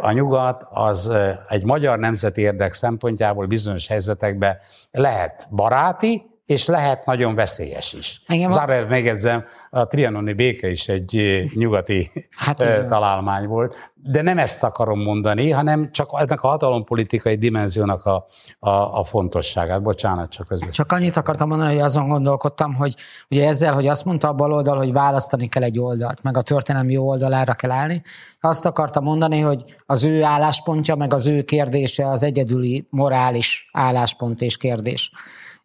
a 0.00 0.12
nyugat 0.12 0.66
az 0.70 1.12
egy 1.48 1.64
magyar 1.64 1.98
nemzeti 1.98 2.40
érdek 2.40 2.72
szempontjából 2.72 3.46
bizonyos 3.46 3.86
helyzetekben 3.86 4.56
lehet 4.90 5.48
baráti, 5.50 6.37
és 6.48 6.66
lehet 6.66 7.06
nagyon 7.06 7.34
veszélyes 7.34 7.92
is. 7.92 8.22
Zárójel 8.48 8.86
megjegyzem, 8.86 9.44
a 9.70 9.86
trianoni 9.86 10.32
béke 10.32 10.70
is 10.70 10.88
egy 10.88 11.16
eh, 11.16 11.44
nyugati 11.54 12.10
hát, 12.30 12.56
találmány 12.88 13.46
volt, 13.46 13.92
de 13.94 14.22
nem 14.22 14.38
ezt 14.38 14.62
akarom 14.62 15.02
mondani, 15.02 15.50
hanem 15.50 15.90
csak 15.92 16.08
ennek 16.12 16.42
a 16.42 16.48
hatalompolitikai 16.48 17.34
dimenziónak 17.34 18.04
a, 18.04 18.24
a, 18.58 18.98
a 18.98 19.04
fontosságát. 19.04 19.82
Bocsánat, 19.82 20.30
csak 20.30 20.46
közben. 20.46 20.70
Csak 20.70 20.92
annyit 20.92 21.16
akartam 21.16 21.48
mondani, 21.48 21.74
hogy 21.74 21.82
azon 21.82 22.08
gondolkodtam, 22.08 22.74
hogy 22.74 22.94
ugye 23.30 23.46
ezzel, 23.46 23.74
hogy 23.74 23.86
azt 23.86 24.04
mondta 24.04 24.28
a 24.28 24.32
baloldal, 24.32 24.76
hogy 24.76 24.92
választani 24.92 25.48
kell 25.48 25.62
egy 25.62 25.78
oldalt, 25.78 26.22
meg 26.22 26.36
a 26.36 26.42
történelmi 26.42 26.92
jó 26.92 27.08
oldalára 27.08 27.54
kell 27.54 27.70
állni, 27.70 28.02
azt 28.40 28.66
akartam 28.66 29.04
mondani, 29.04 29.40
hogy 29.40 29.64
az 29.86 30.04
ő 30.04 30.22
álláspontja, 30.22 30.94
meg 30.94 31.14
az 31.14 31.26
ő 31.26 31.42
kérdése 31.42 32.10
az 32.10 32.22
egyedüli 32.22 32.86
morális 32.90 33.68
álláspont 33.72 34.40
és 34.40 34.56
kérdés 34.56 35.10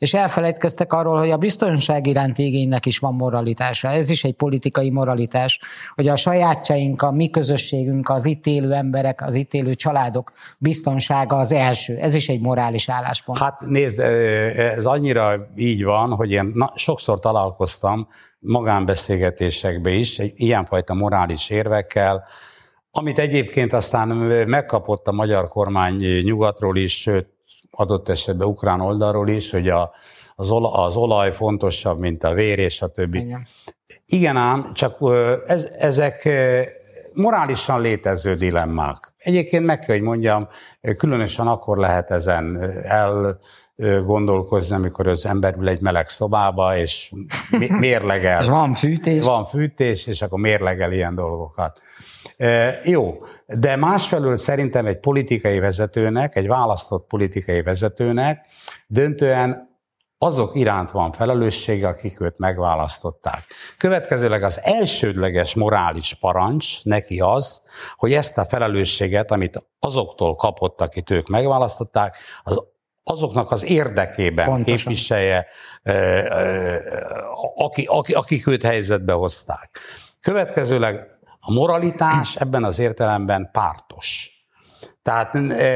és 0.03 0.13
elfelejtkeztek 0.13 0.93
arról, 0.93 1.17
hogy 1.17 1.31
a 1.31 1.37
biztonság 1.37 2.07
iránti 2.07 2.45
igénynek 2.45 2.85
is 2.85 2.97
van 2.97 3.13
moralitása. 3.13 3.87
Ez 3.87 4.09
is 4.09 4.23
egy 4.23 4.33
politikai 4.33 4.89
moralitás, 4.89 5.59
hogy 5.95 6.07
a 6.07 6.15
sajátjaink, 6.15 7.01
a 7.01 7.11
mi 7.11 7.29
közösségünk, 7.29 8.09
az 8.09 8.25
itt 8.25 8.45
élő 8.45 8.73
emberek, 8.73 9.21
az 9.21 9.33
itt 9.33 9.53
élő 9.53 9.73
családok 9.73 10.31
biztonsága 10.57 11.35
az 11.35 11.51
első. 11.51 11.97
Ez 11.97 12.13
is 12.13 12.29
egy 12.29 12.41
morális 12.41 12.89
álláspont. 12.89 13.39
Hát 13.39 13.61
nézd, 13.67 13.99
ez 13.99 14.85
annyira 14.85 15.47
így 15.55 15.83
van, 15.83 16.09
hogy 16.09 16.31
én 16.31 16.51
na, 16.53 16.71
sokszor 16.75 17.19
találkoztam 17.19 18.07
magánbeszélgetésekbe 18.39 19.89
is, 19.91 20.19
egy 20.19 20.31
ilyenfajta 20.35 20.93
morális 20.93 21.49
érvekkel, 21.49 22.23
amit 22.91 23.19
egyébként 23.19 23.73
aztán 23.73 24.07
megkapott 24.47 25.07
a 25.07 25.11
magyar 25.11 25.47
kormány 25.47 26.21
nyugatról 26.23 26.77
is, 26.77 27.01
sőt 27.01 27.32
adott 27.75 28.09
esetben 28.09 28.47
ukrán 28.47 28.81
oldalról 28.81 29.29
is, 29.29 29.51
hogy 29.51 29.69
a, 29.69 29.91
az, 30.35 30.51
olaj, 30.51 30.85
az 30.85 30.95
olaj 30.95 31.33
fontosabb, 31.33 31.99
mint 31.99 32.23
a 32.23 32.33
vér, 32.33 32.59
és 32.59 32.81
a 32.81 32.87
többi. 32.87 33.19
Igen, 33.19 33.45
Igen 34.05 34.37
ám, 34.37 34.73
csak 34.73 34.97
ez, 35.45 35.71
ezek 35.77 36.29
morálisan 37.13 37.81
létező 37.81 38.35
dilemmák. 38.35 39.13
Egyébként 39.17 39.65
meg 39.65 39.79
kell, 39.79 39.95
hogy 39.95 40.05
mondjam, 40.05 40.47
különösen 40.97 41.47
akkor 41.47 41.77
lehet 41.77 42.11
ezen 42.11 42.57
el 42.83 43.39
gondolkozni, 44.05 44.75
amikor 44.75 45.07
az 45.07 45.25
ember 45.25 45.55
ül 45.57 45.67
egy 45.67 45.81
meleg 45.81 46.07
szobába, 46.07 46.77
és 46.77 47.11
mérlegel. 47.79 48.41
és 48.43 48.47
van 48.47 48.73
fűtés. 48.73 49.25
Van 49.25 49.45
fűtés, 49.45 50.07
és 50.07 50.21
akkor 50.21 50.39
mérlegel 50.39 50.91
ilyen 50.91 51.15
dolgokat. 51.15 51.79
Jó, 52.83 53.23
de 53.47 53.75
másfelől 53.75 54.37
szerintem 54.37 54.85
egy 54.85 54.99
politikai 54.99 55.59
vezetőnek, 55.59 56.35
egy 56.35 56.47
választott 56.47 57.07
politikai 57.07 57.61
vezetőnek 57.61 58.45
döntően 58.87 59.71
azok 60.17 60.55
iránt 60.55 60.91
van 60.91 61.11
felelőssége, 61.11 61.87
akik 61.87 62.21
őt 62.21 62.37
megválasztották. 62.37 63.43
Következőleg 63.77 64.43
az 64.43 64.61
elsődleges 64.63 65.55
morális 65.55 66.13
parancs 66.13 66.83
neki 66.83 67.19
az, 67.19 67.61
hogy 67.95 68.13
ezt 68.13 68.37
a 68.37 68.45
felelősséget, 68.45 69.31
amit 69.31 69.65
azoktól 69.79 70.35
kapott, 70.35 70.81
akit 70.81 71.09
ők 71.09 71.27
megválasztották, 71.27 72.17
az 72.43 72.61
azoknak 73.03 73.51
az 73.51 73.65
érdekében 73.65 74.45
Pontosan. 74.45 74.75
képviselje, 74.75 75.47
aki, 77.55 77.85
aki, 77.89 78.13
akik 78.13 78.47
őt 78.47 78.63
helyzetbe 78.63 79.13
hozták. 79.13 79.79
Következőleg 80.21 81.12
a 81.45 81.51
moralitás 81.51 82.35
ebben 82.35 82.63
az 82.63 82.79
értelemben 82.79 83.49
pártos. 83.51 84.31
Tehát 85.01 85.33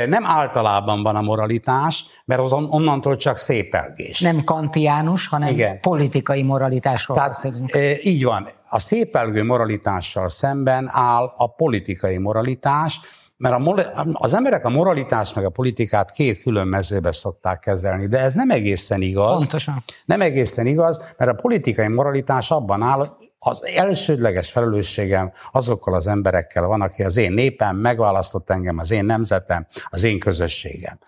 nem 0.08 0.26
általában 0.26 1.04
van 1.04 1.16
a 1.16 1.22
moralitás, 1.22 2.06
mert 2.26 2.42
az 2.42 2.54
onnantól 2.54 3.16
csak 3.16 3.38
szépelgés. 3.38 4.20
Nem 4.20 4.44
kantiánus, 4.44 5.28
hanem 5.28 5.50
Igen. 5.50 5.80
politikai 5.80 6.44
moralitásról 6.44 7.18
Tehát, 7.18 7.32
beszélünk. 7.32 8.06
Így 8.06 8.24
van. 8.24 8.48
A 8.70 8.80
szépelgő 8.80 9.44
moralitással 9.44 10.30
szemben 10.30 10.90
áll 10.92 11.32
a 11.38 11.48
politikai 11.48 12.18
moralitás, 12.18 13.00
mert 13.38 13.56
a, 13.56 14.08
az 14.12 14.34
emberek 14.34 14.66
a 14.66 14.70
moralitást 14.70 15.36
meg 15.36 15.46
a 15.46 15.50
politikát 15.50 16.12
két 16.12 16.42
külön 16.42 16.68
mezőbe 16.68 17.12
szokták 17.12 17.60
kezelni, 17.60 18.08
de 18.08 18.20
ez 18.20 18.34
nem 18.34 18.50
egészen 18.50 19.02
igaz. 19.02 19.38
Pontosan. 19.38 19.84
Nem 20.06 20.22
egészen 20.22 20.66
igaz, 20.66 21.14
mert 21.18 21.32
a 21.32 21.42
politikai 21.42 21.88
moralitás 21.88 22.52
abban 22.52 22.82
áll, 22.82 23.08
az 23.40 23.66
elsődleges 23.66 24.52
felelősségem 24.52 25.32
azokkal 25.52 25.94
az 25.94 26.08
emberekkel 26.08 26.68
van, 26.68 26.82
aki 26.82 27.04
az 27.04 27.18
én 27.18 27.32
népem, 27.32 27.76
megválasztott 27.76 28.50
engem, 28.50 28.78
az 28.78 28.92
én 28.92 29.06
nemzetem, 29.06 29.66
az 29.90 30.04
én 30.04 30.20
közösségem. 30.20 31.00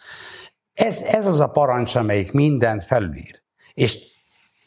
Ez, 0.73 0.99
ez 1.01 1.25
az 1.25 1.39
a 1.39 1.47
parancs, 1.47 1.95
amelyik 1.95 2.31
mindent 2.31 2.83
felülír. 2.83 3.41
És 3.73 3.97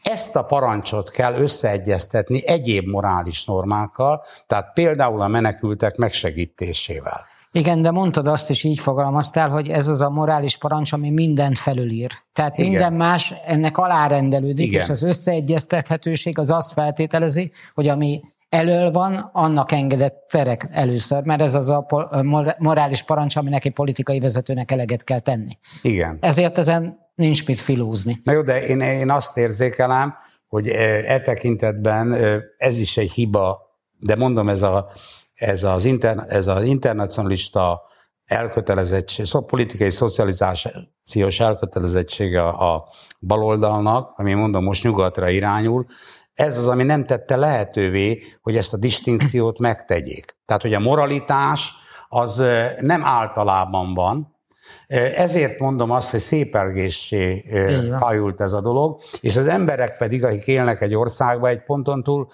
ezt 0.02 0.36
a 0.36 0.44
parancsot 0.44 1.10
kell 1.10 1.34
összeegyeztetni 1.34 2.46
egyéb 2.46 2.86
morális 2.86 3.44
normákkal, 3.44 4.24
tehát 4.46 4.72
például 4.72 5.20
a 5.20 5.28
menekültek 5.28 5.96
megsegítésével. 5.96 7.26
Igen, 7.54 7.82
de 7.82 7.90
mondtad 7.90 8.26
azt 8.26 8.50
is 8.50 8.64
így 8.64 8.78
fogalmaztál, 8.78 9.48
hogy 9.48 9.68
ez 9.68 9.88
az 9.88 10.00
a 10.00 10.10
morális 10.10 10.56
parancs, 10.56 10.92
ami 10.92 11.10
mindent 11.10 11.58
felülír. 11.58 12.10
Tehát 12.32 12.58
Igen. 12.58 12.70
minden 12.70 12.92
más 12.92 13.34
ennek 13.46 13.78
alárendelődik, 13.78 14.66
Igen. 14.66 14.80
és 14.80 14.88
az 14.88 15.02
összeegyeztethetőség 15.02 16.38
az 16.38 16.50
azt 16.50 16.72
feltételezi, 16.72 17.50
hogy 17.74 17.88
ami 17.88 18.20
elől 18.48 18.90
van, 18.90 19.30
annak 19.32 19.72
engedett 19.72 20.24
terek 20.28 20.68
először, 20.70 21.22
mert 21.22 21.40
ez 21.40 21.54
az 21.54 21.70
a 21.70 21.86
morális 22.58 23.02
parancs, 23.02 23.36
ami 23.36 23.50
neki 23.50 23.68
politikai 23.68 24.20
vezetőnek 24.20 24.70
eleget 24.70 25.04
kell 25.04 25.20
tenni. 25.20 25.58
Igen. 25.82 26.18
Ezért 26.20 26.58
ezen 26.58 26.98
nincs 27.14 27.46
mit 27.46 27.60
filózni. 27.60 28.20
Na 28.24 28.32
jó, 28.32 28.42
de 28.42 28.66
én, 28.66 28.80
én 28.80 29.10
azt 29.10 29.36
érzékelem, 29.36 30.14
hogy 30.46 30.68
e, 30.68 31.14
e 31.14 31.20
tekintetben 31.20 32.12
e, 32.12 32.40
ez 32.56 32.78
is 32.78 32.96
egy 32.96 33.12
hiba, 33.12 33.58
de 33.98 34.16
mondom, 34.16 34.48
ez, 34.48 34.62
a, 34.62 34.88
ez, 35.34 35.64
az, 35.64 35.84
inter, 35.84 36.24
ez 36.26 36.46
az 36.46 36.62
internacionalista 36.62 37.82
elkötelezettség, 38.24 39.24
szóval 39.24 39.46
politikai 39.48 39.90
szocializációs 39.90 41.40
elkötelezettsége 41.40 42.42
a 42.42 42.88
baloldalnak, 43.20 44.12
ami 44.18 44.32
mondom 44.32 44.64
most 44.64 44.82
nyugatra 44.82 45.28
irányul, 45.28 45.84
ez 46.32 46.56
az, 46.56 46.68
ami 46.68 46.82
nem 46.82 47.06
tette 47.06 47.36
lehetővé, 47.36 48.22
hogy 48.40 48.56
ezt 48.56 48.74
a 48.74 48.76
distinkciót 48.76 49.58
megtegyék. 49.58 50.24
Tehát, 50.44 50.62
hogy 50.62 50.74
a 50.74 50.80
moralitás 50.80 51.72
az 52.08 52.44
nem 52.80 53.04
általában 53.04 53.94
van, 53.94 54.36
ezért 55.16 55.58
mondom 55.58 55.90
azt, 55.90 56.10
hogy 56.10 56.20
szépelgéssé 56.20 57.44
fajult 57.98 58.40
ez 58.40 58.52
a 58.52 58.60
dolog, 58.60 59.00
és 59.20 59.36
az 59.36 59.46
emberek 59.46 59.96
pedig, 59.96 60.24
akik 60.24 60.46
élnek 60.46 60.80
egy 60.80 60.94
országban 60.94 61.50
egy 61.50 61.62
ponton 61.62 62.02
túl, 62.02 62.28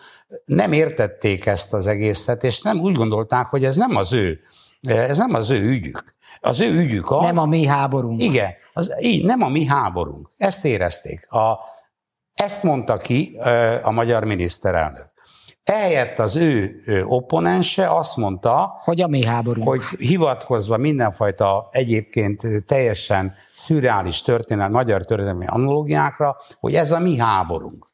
nem 0.45 0.73
értették 0.73 1.47
ezt 1.47 1.75
az 1.75 1.87
egészet, 1.87 2.45
és 2.45 2.63
nem 2.63 2.81
úgy 2.81 2.95
gondolták, 2.97 3.47
hogy 3.47 3.65
ez 3.65 3.77
nem 3.77 3.97
az 3.97 4.13
ő, 4.13 4.41
ez 4.89 5.19
nem 5.19 5.35
az 5.35 5.51
ő 5.51 5.63
ügyük. 5.63 6.05
Az 6.41 6.61
ő 6.61 6.73
ügyük 6.73 7.11
az... 7.11 7.23
Nem 7.23 7.39
a 7.39 7.47
mi 7.47 7.67
háborunk. 7.67 8.23
Igen, 8.23 8.53
az, 8.73 8.95
így, 9.01 9.25
nem 9.25 9.43
a 9.43 9.49
mi 9.49 9.65
háborunk. 9.65 10.31
Ezt 10.37 10.65
érezték. 10.65 11.33
A, 11.33 11.59
ezt 12.35 12.63
mondta 12.63 12.97
ki 12.97 13.39
a 13.83 13.91
magyar 13.91 14.25
miniszterelnök. 14.25 15.13
Ehelyett 15.69 16.19
az 16.19 16.37
ő 16.37 16.81
opponense 17.07 17.91
azt 17.91 18.17
mondta, 18.17 18.81
hogy 18.85 19.01
a 19.01 19.07
mi 19.07 19.25
háború. 19.25 19.63
Hogy 19.63 19.81
hivatkozva 19.99 20.77
mindenfajta 20.77 21.69
egyébként 21.71 22.43
teljesen 22.67 23.35
szürreális 23.55 24.23
történelmi, 24.23 24.73
magyar 24.73 25.05
történelmi 25.05 25.47
analógiákra, 25.47 26.37
hogy 26.61 26.75
ez 26.75 26.93
a 26.93 26.99
mi 26.99 27.19
háborunk. 27.19 27.87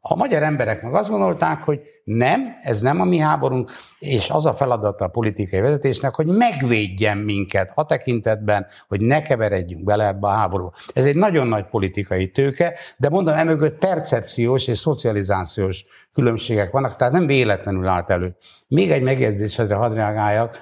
A 0.00 0.16
magyar 0.16 0.42
emberek 0.42 0.82
meg 0.82 0.94
azt 0.94 1.10
gondolták, 1.10 1.62
hogy 1.62 1.80
nem, 2.04 2.54
ez 2.62 2.80
nem 2.80 3.00
a 3.00 3.04
mi 3.04 3.18
háborunk, 3.18 3.70
és 3.98 4.30
az 4.30 4.46
a 4.46 4.52
feladata 4.52 5.04
a 5.04 5.08
politikai 5.08 5.60
vezetésnek, 5.60 6.14
hogy 6.14 6.26
megvédjen 6.26 7.18
minket 7.18 7.72
a 7.74 7.84
tekintetben, 7.84 8.66
hogy 8.88 9.00
ne 9.00 9.22
keveredjünk 9.22 9.84
bele 9.84 10.06
ebbe 10.06 10.26
a 10.26 10.30
háborúba. 10.30 10.72
Ez 10.94 11.06
egy 11.06 11.16
nagyon 11.16 11.46
nagy 11.46 11.64
politikai 11.64 12.30
tőke, 12.30 12.78
de 12.96 13.08
mondom, 13.08 13.34
emögött 13.34 13.78
percepciós 13.78 14.66
és 14.66 14.78
szocializációs 14.78 15.84
különbségek 16.12 16.70
vannak, 16.70 16.96
tehát 16.96 17.12
nem 17.12 17.26
véletlenül 17.26 17.86
állt 17.86 18.10
elő. 18.10 18.36
Még 18.68 18.90
egy 18.90 19.02
megjegyzés, 19.02 19.58
ezre 19.58 19.74
hadd 19.74 19.94
reagáljak, 19.94 20.58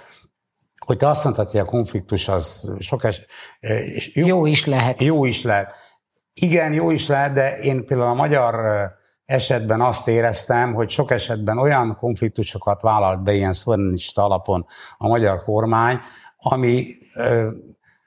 hogy 0.87 0.97
te 0.97 1.09
azt 1.09 1.25
mondtad, 1.25 1.51
hogy 1.51 1.61
a 1.61 1.65
konfliktus 1.65 2.29
az 2.29 2.71
sok 2.79 3.05
es... 3.05 3.27
Jó, 4.13 4.27
jó 4.27 4.47
is 4.47 4.67
lehet. 4.67 5.01
Jó 5.01 5.25
is 5.25 5.43
lehet. 5.43 5.75
Igen, 6.35 6.73
jó 6.73 6.91
is 6.91 7.07
lehet, 7.07 7.33
de 7.33 7.59
én 7.59 7.87
például 7.87 8.11
a 8.11 8.15
magyar 8.15 8.55
esetben 9.31 9.81
azt 9.81 10.09
éreztem, 10.09 10.75
hogy 10.75 10.89
sok 10.89 11.11
esetben 11.11 11.59
olyan 11.59 11.97
konfliktusokat 11.97 12.83
vállalt 12.83 13.23
be 13.23 13.33
ilyen 13.33 13.53
szuverenista 13.53 14.25
alapon 14.25 14.67
a 14.97 15.09
magyar 15.09 15.43
kormány, 15.43 16.01
ami 16.37 16.85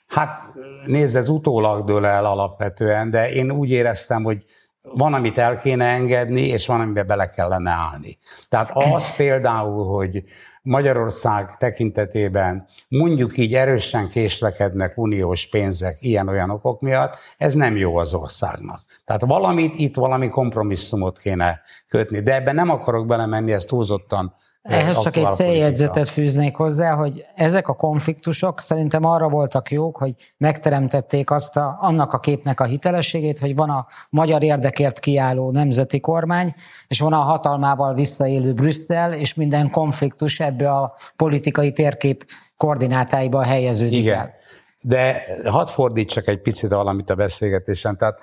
hát 0.07 0.41
nézd, 0.85 1.15
ez 1.15 1.29
utólag 1.29 1.85
dől 1.85 2.05
el 2.05 2.25
alapvetően, 2.25 3.09
de 3.09 3.31
én 3.31 3.51
úgy 3.51 3.69
éreztem, 3.69 4.23
hogy 4.23 4.43
van, 4.81 5.13
amit 5.13 5.37
el 5.37 5.57
kéne 5.57 5.85
engedni, 5.85 6.41
és 6.41 6.67
van, 6.67 6.81
amiben 6.81 7.07
bele 7.07 7.29
kellene 7.29 7.71
állni. 7.71 8.17
Tehát 8.49 8.71
az 8.73 9.15
például, 9.15 9.85
hogy 9.85 10.23
Magyarország 10.65 11.57
tekintetében 11.57 12.65
mondjuk 12.87 13.37
így 13.37 13.53
erősen 13.53 14.07
késlekednek 14.07 14.97
uniós 14.97 15.49
pénzek 15.49 15.95
ilyen-olyan 15.99 16.49
okok 16.49 16.81
miatt, 16.81 17.15
ez 17.37 17.53
nem 17.53 17.77
jó 17.77 17.95
az 17.97 18.13
országnak. 18.13 18.79
Tehát 19.05 19.21
valamit 19.21 19.75
itt, 19.75 19.95
valami 19.95 20.29
kompromisszumot 20.29 21.17
kéne 21.17 21.61
kötni, 21.87 22.19
de 22.19 22.35
ebben 22.35 22.55
nem 22.55 22.69
akarok 22.69 23.07
belemenni, 23.07 23.51
ezt 23.51 23.67
túlzottan 23.67 24.33
ehhez 24.63 24.99
csak 24.99 25.17
egy 25.17 25.25
széljegyzetet 25.25 26.09
fűznék 26.09 26.55
hozzá, 26.55 26.93
hogy 26.93 27.25
ezek 27.35 27.67
a 27.67 27.73
konfliktusok 27.73 28.59
szerintem 28.59 29.05
arra 29.05 29.29
voltak 29.29 29.71
jók, 29.71 29.97
hogy 29.97 30.13
megteremtették 30.37 31.31
azt 31.31 31.57
a, 31.57 31.77
annak 31.81 32.13
a 32.13 32.19
képnek 32.19 32.59
a 32.59 32.65
hitelességét, 32.65 33.39
hogy 33.39 33.55
van 33.55 33.69
a 33.69 33.87
magyar 34.09 34.43
érdekért 34.43 34.99
kiálló 34.99 35.51
nemzeti 35.51 35.99
kormány, 35.99 36.53
és 36.87 36.99
van 36.99 37.13
a 37.13 37.21
hatalmával 37.21 37.93
visszaélő 37.93 38.53
Brüsszel, 38.53 39.13
és 39.13 39.33
minden 39.33 39.69
konfliktus 39.69 40.39
ebbe 40.39 40.71
a 40.71 40.95
politikai 41.15 41.71
térkép 41.71 42.25
koordinátáiba 42.57 43.43
helyeződik 43.43 43.99
Igen. 43.99 44.17
el. 44.17 44.33
De 44.81 45.23
hadd 45.49 45.67
fordítsak 45.67 46.27
egy 46.27 46.41
picit 46.41 46.69
valamit 46.69 47.09
a 47.09 47.15
beszélgetésen. 47.15 47.97
Tehát 47.97 48.19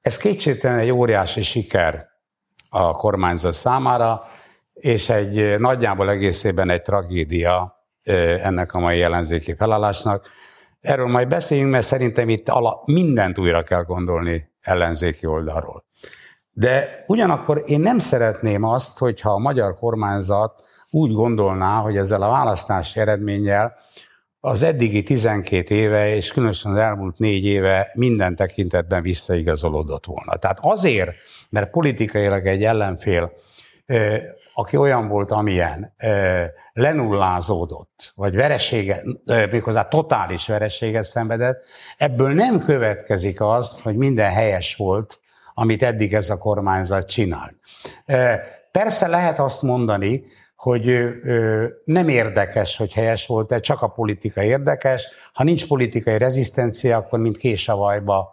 ez 0.00 0.16
kétségtelen 0.16 0.78
egy 0.78 0.90
óriási 0.90 1.42
siker 1.42 2.06
a 2.68 2.90
kormányzat 2.90 3.52
számára, 3.52 4.22
és 4.74 5.08
egy 5.08 5.58
nagyjából 5.58 6.10
egészében 6.10 6.70
egy 6.70 6.82
tragédia 6.82 7.86
ennek 8.42 8.74
a 8.74 8.78
mai 8.78 9.02
ellenzéki 9.02 9.54
felállásnak. 9.54 10.28
Erről 10.80 11.06
majd 11.06 11.28
beszéljünk, 11.28 11.70
mert 11.70 11.86
szerintem 11.86 12.28
itt 12.28 12.48
ala, 12.48 12.82
mindent 12.84 13.38
újra 13.38 13.62
kell 13.62 13.82
gondolni 13.82 14.50
ellenzéki 14.60 15.26
oldalról. 15.26 15.84
De 16.50 17.02
ugyanakkor 17.06 17.62
én 17.66 17.80
nem 17.80 17.98
szeretném 17.98 18.62
azt, 18.62 18.98
hogyha 18.98 19.32
a 19.32 19.38
magyar 19.38 19.74
kormányzat 19.74 20.64
úgy 20.90 21.12
gondolná, 21.12 21.80
hogy 21.80 21.96
ezzel 21.96 22.22
a 22.22 22.28
választási 22.28 23.00
eredménnyel 23.00 23.74
az 24.40 24.62
eddigi 24.62 25.02
12 25.02 25.74
éve, 25.74 26.14
és 26.14 26.32
különösen 26.32 26.72
az 26.72 26.78
elmúlt 26.78 27.18
négy 27.18 27.44
éve 27.44 27.90
minden 27.94 28.36
tekintetben 28.36 29.02
visszaigazolódott 29.02 30.04
volna. 30.06 30.36
Tehát 30.36 30.58
azért, 30.60 31.10
mert 31.50 31.70
politikailag 31.70 32.46
egy 32.46 32.64
ellenfél 32.64 33.32
aki 34.54 34.76
olyan 34.76 35.08
volt, 35.08 35.32
amilyen, 35.32 35.94
lenullázódott, 36.72 38.12
vagy 38.14 38.34
veresége, 38.34 39.02
méghozzá 39.50 39.82
totális 39.82 40.46
vereséget 40.46 41.04
szenvedett, 41.04 41.64
ebből 41.96 42.34
nem 42.34 42.58
következik 42.58 43.40
az, 43.40 43.80
hogy 43.80 43.96
minden 43.96 44.30
helyes 44.30 44.76
volt, 44.76 45.20
amit 45.54 45.82
eddig 45.82 46.14
ez 46.14 46.30
a 46.30 46.38
kormányzat 46.38 47.08
csinált. 47.08 47.54
Persze 48.72 49.06
lehet 49.06 49.38
azt 49.38 49.62
mondani, 49.62 50.24
hogy 50.56 50.98
nem 51.84 52.08
érdekes, 52.08 52.76
hogy 52.76 52.92
helyes 52.92 53.26
volt-e, 53.26 53.60
csak 53.60 53.82
a 53.82 53.88
politika 53.88 54.42
érdekes. 54.42 55.08
Ha 55.32 55.44
nincs 55.44 55.66
politikai 55.66 56.18
rezisztencia, 56.18 56.96
akkor 56.96 57.18
mint 57.18 57.36
késavajba 57.36 58.32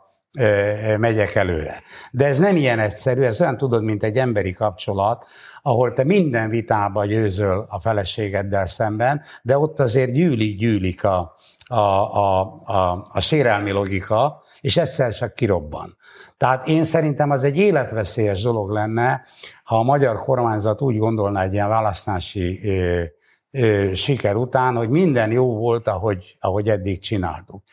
megyek 0.98 1.36
előre. 1.36 1.84
De 2.12 2.26
ez 2.26 2.40
nem 2.40 2.56
ilyen 2.56 2.80
egyszerű, 2.80 3.22
ez 3.22 3.42
olyan 3.42 3.58
tudod, 3.58 3.84
mint 3.84 4.04
egy 4.04 4.18
emberi 4.18 4.52
kapcsolat, 4.52 5.26
ahol 5.62 5.94
te 5.94 6.04
minden 6.04 6.50
vitába 6.50 7.06
győzöl 7.06 7.66
a 7.70 7.80
feleségeddel 7.80 8.66
szemben, 8.66 9.22
de 9.42 9.58
ott 9.58 9.80
azért 9.80 10.12
gyűlik-gyűlik 10.12 11.04
a, 11.04 11.36
a, 11.66 11.76
a, 11.76 12.56
a, 12.66 13.08
a 13.12 13.20
sérelmi 13.20 13.72
logika, 13.72 14.44
és 14.62 14.78
egyszer 14.78 15.14
csak 15.14 15.34
kirobban. 15.34 15.98
Tehát 16.38 16.68
én 16.68 16.84
szerintem 16.84 17.30
az 17.32 17.44
egy 17.44 17.58
életveszélyes 17.58 18.42
dolog 18.42 18.70
lenne, 18.70 19.24
ha 19.64 19.78
a 19.78 19.84
magyar 19.84 20.16
kormányzat 20.16 20.82
úgy 20.82 20.98
gondolná 20.98 21.44
egy 21.44 21.54
ilyen 21.54 21.70
választási 21.70 22.60
ö, 22.64 23.04
ö, 23.52 23.94
siker 23.94 24.36
után, 24.36 24.76
hogy 24.76 24.90
minden 24.90 25.32
jó 25.32 25.56
volt, 25.56 25.88
ahogy, 25.88 26.36
ahogy 26.40 26.70
eddig 26.70 27.00
csináltuk. 27.00 27.64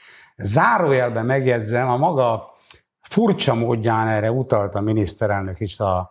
Zárójelben 0.42 1.26
megjegyzem, 1.26 1.88
a 1.88 1.96
maga 1.96 2.50
furcsa 3.00 3.54
módján 3.54 4.08
erre 4.08 4.30
utalt 4.30 4.74
a 4.74 4.80
miniszterelnök 4.80 5.60
is 5.60 5.80
a, 5.80 6.10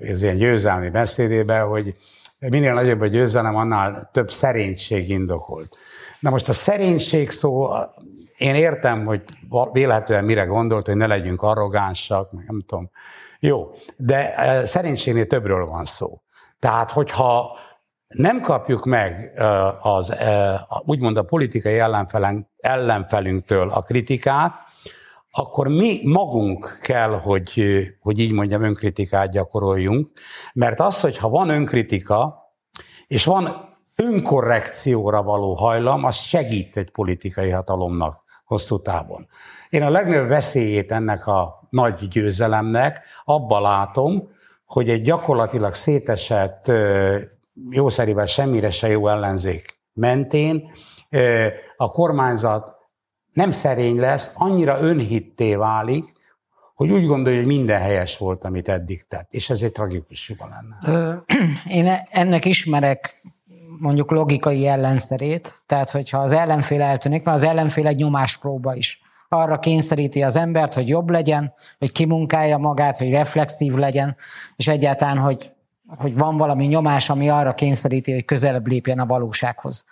ez 0.00 0.22
ilyen 0.22 0.36
győzelmi 0.36 0.90
beszédében, 0.90 1.66
hogy 1.66 1.94
minél 2.38 2.74
nagyobb 2.74 3.00
a 3.00 3.06
győzelem, 3.06 3.56
annál 3.56 4.10
több 4.12 4.30
szerénység 4.30 5.08
indokolt. 5.08 5.76
Na 6.20 6.30
most 6.30 6.48
a 6.48 6.52
szerénység 6.52 7.30
szó, 7.30 7.68
én 8.36 8.54
értem, 8.54 9.04
hogy 9.04 9.22
véletlenül 9.72 10.26
mire 10.26 10.44
gondolt, 10.44 10.86
hogy 10.86 10.96
ne 10.96 11.06
legyünk 11.06 11.42
arrogánsak, 11.42 12.32
nem 12.32 12.62
tudom. 12.66 12.90
Jó, 13.40 13.70
de 13.96 14.34
szerénységnél 14.64 15.26
többről 15.26 15.66
van 15.66 15.84
szó. 15.84 16.20
Tehát, 16.58 16.90
hogyha 16.90 17.58
nem 18.14 18.40
kapjuk 18.40 18.84
meg 18.84 19.32
az, 19.80 20.14
úgymond 20.84 21.16
a 21.16 21.22
politikai 21.22 21.82
ellenfelünktől 22.60 23.68
a 23.70 23.82
kritikát, 23.82 24.52
akkor 25.30 25.68
mi 25.68 26.00
magunk 26.04 26.78
kell, 26.82 27.12
hogy, 27.12 27.64
hogy 28.00 28.18
így 28.18 28.32
mondjam, 28.32 28.62
önkritikát 28.62 29.30
gyakoroljunk, 29.30 30.08
mert 30.52 30.80
az, 30.80 31.00
hogyha 31.00 31.28
van 31.28 31.48
önkritika, 31.48 32.38
és 33.06 33.24
van 33.24 33.68
önkorrekcióra 33.96 35.22
való 35.22 35.54
hajlam, 35.54 36.04
az 36.04 36.16
segít 36.16 36.76
egy 36.76 36.90
politikai 36.90 37.50
hatalomnak 37.50 38.22
hosszú 38.44 38.82
távon. 38.82 39.28
Én 39.68 39.82
a 39.82 39.90
legnagyobb 39.90 40.28
veszélyét 40.28 40.92
ennek 40.92 41.26
a 41.26 41.68
nagy 41.70 42.08
győzelemnek 42.08 43.06
abba 43.24 43.60
látom, 43.60 44.28
hogy 44.66 44.88
egy 44.88 45.02
gyakorlatilag 45.02 45.74
szétesett, 45.74 46.72
jószerivel 47.70 48.26
semmire 48.26 48.70
se 48.70 48.88
jó 48.88 49.08
ellenzék 49.08 49.78
mentén 49.92 50.70
a 51.76 51.90
kormányzat 51.90 52.78
nem 53.32 53.50
szerény 53.50 53.98
lesz, 53.98 54.32
annyira 54.34 54.80
önhitté 54.80 55.54
válik, 55.54 56.04
hogy 56.74 56.90
úgy 56.90 57.06
gondolja, 57.06 57.38
hogy 57.38 57.48
minden 57.48 57.80
helyes 57.80 58.18
volt, 58.18 58.44
amit 58.44 58.68
eddig 58.68 59.06
tett, 59.08 59.32
és 59.32 59.50
ez 59.50 59.62
egy 59.62 59.72
tragikus 59.72 60.26
hiba 60.26 60.48
lenne. 60.50 61.22
Én 61.78 61.86
e- 61.86 62.08
ennek 62.10 62.44
ismerek 62.44 63.22
mondjuk 63.78 64.10
logikai 64.10 64.66
ellenszerét, 64.66 65.62
tehát 65.66 65.90
hogyha 65.90 66.18
az 66.18 66.32
ellenfél 66.32 66.82
eltűnik, 66.82 67.22
mert 67.22 67.36
az 67.36 67.44
ellenfél 67.44 67.86
egy 67.86 67.96
nyomáspróba 67.96 68.74
is. 68.74 69.00
Arra 69.28 69.58
kényszeríti 69.58 70.22
az 70.22 70.36
embert, 70.36 70.74
hogy 70.74 70.88
jobb 70.88 71.10
legyen, 71.10 71.52
hogy 71.78 71.92
kimunkálja 71.92 72.58
magát, 72.58 72.98
hogy 72.98 73.10
reflexív 73.10 73.74
legyen, 73.74 74.16
és 74.56 74.68
egyáltalán, 74.68 75.18
hogy, 75.18 75.52
hogy 75.98 76.16
van 76.16 76.36
valami 76.36 76.66
nyomás, 76.66 77.10
ami 77.10 77.28
arra 77.28 77.52
kényszeríti, 77.52 78.12
hogy 78.12 78.24
közelebb 78.24 78.66
lépjen 78.66 78.98
a 78.98 79.06
valósághoz. 79.06 79.84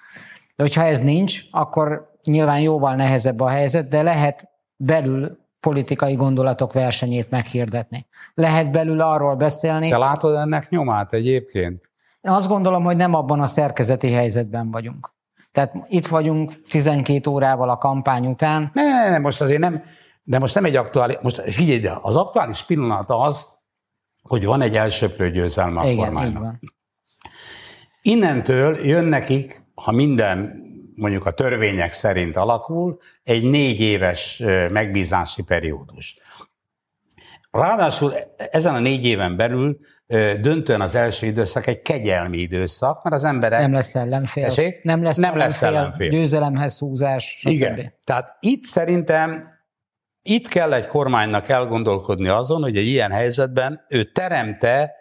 De 0.56 0.62
hogyha 0.62 0.84
ez 0.84 1.00
nincs, 1.00 1.40
akkor 1.50 2.10
nyilván 2.24 2.60
jóval 2.60 2.94
nehezebb 2.94 3.40
a 3.40 3.48
helyzet, 3.48 3.88
de 3.88 4.02
lehet 4.02 4.48
belül 4.76 5.38
politikai 5.60 6.14
gondolatok 6.14 6.72
versenyét 6.72 7.30
meghirdetni. 7.30 8.06
Lehet 8.34 8.70
belül 8.70 9.00
arról 9.00 9.34
beszélni. 9.34 9.88
De 9.88 9.98
látod 9.98 10.34
ennek 10.34 10.68
nyomát 10.68 11.12
egyébként? 11.12 11.90
Én 12.20 12.32
azt 12.32 12.48
gondolom, 12.48 12.84
hogy 12.84 12.96
nem 12.96 13.14
abban 13.14 13.40
a 13.40 13.46
szerkezeti 13.46 14.12
helyzetben 14.12 14.70
vagyunk. 14.70 15.16
Tehát 15.52 15.72
itt 15.88 16.06
vagyunk 16.06 16.62
12 16.68 17.30
órával 17.30 17.70
a 17.70 17.76
kampány 17.76 18.26
után. 18.26 18.70
Ne, 18.72 18.82
ne, 18.82 19.10
ne 19.10 19.18
most 19.18 19.40
azért 19.40 19.60
nem, 19.60 19.82
de 20.22 20.38
most 20.38 20.54
nem 20.54 20.64
egy 20.64 20.76
aktuális, 20.76 21.16
most 21.22 21.40
figyelj, 21.40 21.78
de 21.78 21.98
az 22.02 22.16
aktuális 22.16 22.62
pillanat 22.62 23.04
az, 23.08 23.57
hogy 24.28 24.44
van 24.44 24.60
egy 24.60 24.76
elsőprő 24.76 25.30
győzelme 25.30 25.80
a 25.80 25.88
Igen, 25.88 26.04
kormánynak. 26.04 26.58
Innentől 28.02 28.76
jön 28.86 29.04
nekik, 29.04 29.62
ha 29.74 29.92
minden 29.92 30.66
mondjuk 30.94 31.26
a 31.26 31.30
törvények 31.30 31.92
szerint 31.92 32.36
alakul, 32.36 32.98
egy 33.22 33.44
négy 33.44 33.80
éves 33.80 34.42
megbízási 34.70 35.42
periódus. 35.42 36.18
Ráadásul 37.50 38.12
ezen 38.36 38.74
a 38.74 38.78
négy 38.78 39.04
éven 39.04 39.36
belül 39.36 39.78
döntően 40.40 40.80
az 40.80 40.94
első 40.94 41.26
időszak 41.26 41.66
egy 41.66 41.82
kegyelmi 41.82 42.38
időszak, 42.38 43.02
mert 43.02 43.16
az 43.16 43.24
emberek... 43.24 43.60
Nem 43.60 43.72
lesz 43.72 43.94
ellenfél. 43.94 44.44
Tessék? 44.44 44.82
Nem 44.82 45.02
lesz, 45.02 45.16
nem 45.16 45.34
ellenfél, 45.34 45.48
lesz 45.48 45.62
ellenfél. 45.62 46.08
Győzelemhez 46.08 46.78
húzás. 46.78 47.34
Stb. 47.38 47.48
Igen. 47.48 47.94
Tehát 48.04 48.36
itt 48.40 48.64
szerintem 48.64 49.48
itt 50.22 50.48
kell 50.48 50.72
egy 50.72 50.86
kormánynak 50.86 51.48
elgondolkodni 51.48 52.28
azon, 52.28 52.62
hogy 52.62 52.76
egy 52.76 52.86
ilyen 52.86 53.10
helyzetben 53.10 53.84
ő 53.88 54.04
teremte 54.04 54.94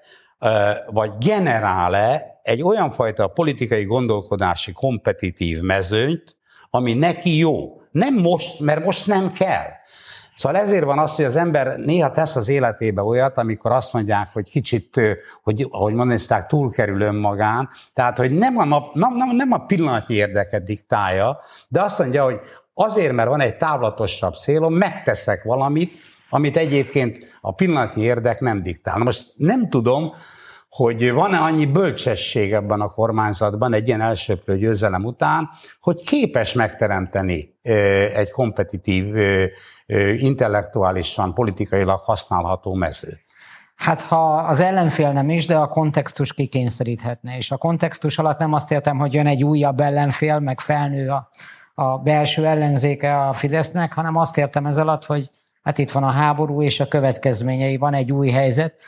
vagy 0.88 1.12
generál-e 1.20 2.22
egy 2.42 2.64
olyan 2.64 2.92
fajta 2.92 3.28
politikai 3.28 3.86
gondolkodási 3.86 4.72
kompetitív 4.72 5.62
mezőnyt, 5.62 6.36
ami 6.70 6.94
neki 6.94 7.38
jó. 7.38 7.82
Nem 7.92 8.14
most, 8.14 8.60
mert 8.60 8.86
most 8.86 9.08
nem 9.08 9.32
kell. 9.32 9.68
Szóval 10.36 10.62
ezért 10.62 10.84
van 10.84 11.00
az, 11.00 11.16
hogy 11.16 11.26
az 11.26 11.36
ember 11.36 11.78
néha 11.78 12.12
tesz 12.12 12.36
az 12.36 12.48
életébe 12.48 13.02
olyat, 13.02 13.38
amikor 13.38 13.72
azt 13.72 13.94
mondják, 13.94 14.30
hogy 14.34 14.50
kicsit, 14.50 15.00
hogy, 15.44 15.68
ahogy 15.70 15.94
mondták, 15.94 16.46
túlkerül 16.46 17.02
önmagán, 17.02 17.70
tehát, 17.94 18.18
hogy 18.18 18.32
nem 18.32 18.58
a, 18.58 18.66
nap, 18.66 18.94
nem, 18.94 19.16
nem, 19.16 19.36
nem 19.36 19.52
a 19.52 19.66
pillanatnyi 19.66 20.16
érdeket 20.16 20.64
diktálja, 20.64 21.40
de 21.68 21.82
azt 21.82 22.00
mondja, 22.00 22.24
hogy 22.24 22.40
azért, 22.80 23.14
mert 23.14 23.30
van 23.30 23.42
egy 23.42 23.58
távlatosabb 23.58 24.34
célom, 24.34 24.74
megteszek 24.74 25.44
valamit, 25.44 25.92
amit 26.30 26.58
egyébként 26.58 27.38
a 27.42 27.54
pillanatnyi 27.54 28.04
érdek 28.04 28.40
nem 28.40 28.62
diktál. 28.62 28.98
Most 28.98 29.34
nem 29.36 29.70
tudom, 29.70 30.14
hogy 30.70 31.12
van-e 31.12 31.38
annyi 31.38 31.66
bölcsesség 31.66 32.54
ebben 32.54 32.82
a 32.82 32.88
kormányzatban 32.88 33.74
egy 33.74 33.88
ilyen 33.88 34.02
elsőprő 34.02 34.58
győzelem 34.58 35.06
után, 35.06 35.50
hogy 35.80 36.02
képes 36.06 36.54
megteremteni 36.54 37.56
egy 38.16 38.32
kompetitív, 38.32 39.16
intellektuálisan, 40.16 41.34
politikailag 41.34 42.00
használható 42.00 42.74
mezőt. 42.74 43.22
Hát 43.76 44.02
ha 44.02 44.36
az 44.36 44.60
ellenfél 44.60 45.12
nem 45.12 45.30
is, 45.30 45.46
de 45.46 45.56
a 45.56 45.68
kontextus 45.68 46.34
kikényszeríthetne. 46.34 47.38
És 47.38 47.52
a 47.52 47.58
kontextus 47.58 48.18
alatt 48.18 48.40
nem 48.40 48.54
azt 48.54 48.72
értem, 48.72 48.98
hogy 48.98 49.14
jön 49.14 49.28
egy 49.28 49.44
újabb 49.44 49.80
ellenfél, 49.80 50.40
meg 50.40 50.60
felnő 50.60 51.10
a, 51.10 51.30
a 51.80 51.98
belső 51.98 52.46
ellenzéke 52.46 53.20
a 53.28 53.34
Fidesznek, 53.34 53.94
hanem 53.94 54.16
azt 54.16 54.38
értem 54.38 54.66
ez 54.66 54.78
alatt, 54.78 55.06
hogy 55.06 55.30
hát 55.62 55.78
itt 55.78 55.92
van 55.92 56.04
a 56.04 56.10
háború 56.10 56.62
és 56.62 56.80
a 56.80 56.88
következményei, 56.88 57.78
van 57.78 57.94
egy 57.94 58.12
új 58.12 58.30
helyzet, 58.30 58.82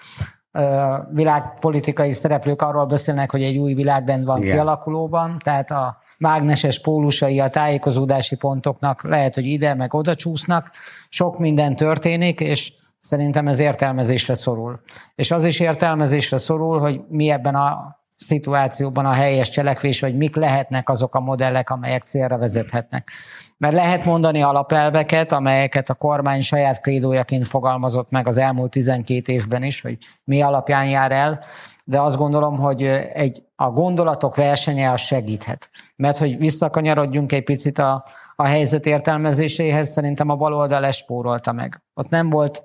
világpolitikai 1.12 2.12
szereplők 2.12 2.62
arról 2.62 2.86
beszélnek, 2.86 3.32
hogy 3.32 3.44
egy 3.44 3.58
új 3.58 3.74
világrend 3.74 4.26
van 4.26 4.42
Igen. 4.42 4.52
kialakulóban, 4.52 5.38
tehát 5.44 5.72
a 5.72 5.98
mágneses 6.18 6.82
pólusai 6.82 7.40
a 7.40 7.48
tájékozódási 7.48 8.36
pontoknak 8.36 9.04
lehet, 9.04 9.36
hogy 9.36 9.46
ide 9.46 9.74
meg 9.74 9.94
oda 9.94 10.16
csúsznak, 10.16 10.70
sok 11.10 11.40
minden 11.40 11.76
történik, 11.76 12.40
és 12.40 12.74
szerintem 13.00 13.48
ez 13.48 13.60
értelmezésre 13.60 14.34
szorul. 14.34 14.82
És 15.16 15.32
az 15.32 15.46
is 15.46 15.60
értelmezésre 15.60 16.38
szorul, 16.38 16.80
hogy 16.80 17.02
mi 17.08 17.30
ebben 17.30 17.56
a 17.56 17.99
szituációban 18.20 19.06
a 19.06 19.12
helyes 19.12 19.50
cselekvés, 19.50 20.00
vagy 20.00 20.18
mik 20.18 20.36
lehetnek 20.36 20.90
azok 20.90 21.16
a 21.16 21.20
modellek, 21.20 21.70
amelyek 21.70 22.02
célra 22.02 22.38
vezethetnek. 22.38 23.12
Mert 23.58 23.74
lehet 23.74 24.06
mondani 24.06 24.42
alapelveket, 24.42 25.32
amelyeket 25.32 25.90
a 25.90 25.94
kormány 25.94 26.42
saját 26.42 26.82
krédójaként 26.82 27.48
fogalmazott 27.48 28.10
meg 28.10 28.28
az 28.28 28.38
elmúlt 28.38 28.72
12 28.72 29.34
évben 29.34 29.64
is, 29.64 29.82
hogy 29.82 29.98
mi 30.24 30.42
alapján 30.42 30.90
jár 30.90 31.12
el, 31.12 31.40
de 31.84 32.02
azt 32.02 32.18
gondolom, 32.18 32.58
hogy 32.58 32.84
egy, 33.14 33.44
a 33.56 33.70
gondolatok 33.70 34.36
versenye 34.36 34.92
az 34.92 35.02
segíthet. 35.02 35.70
Mert 35.96 36.18
hogy 36.18 36.38
visszakanyarodjunk 36.38 37.32
egy 37.32 37.44
picit 37.44 37.80
a, 37.80 38.04
a 38.36 38.46
helyzet 38.46 38.86
értelmezéséhez, 38.86 39.90
szerintem 39.90 40.30
a 40.30 40.36
baloldal 40.36 40.86
espórolta 40.86 41.52
meg. 41.52 41.82
Ott 41.94 42.10
nem 42.10 42.30
volt 42.30 42.64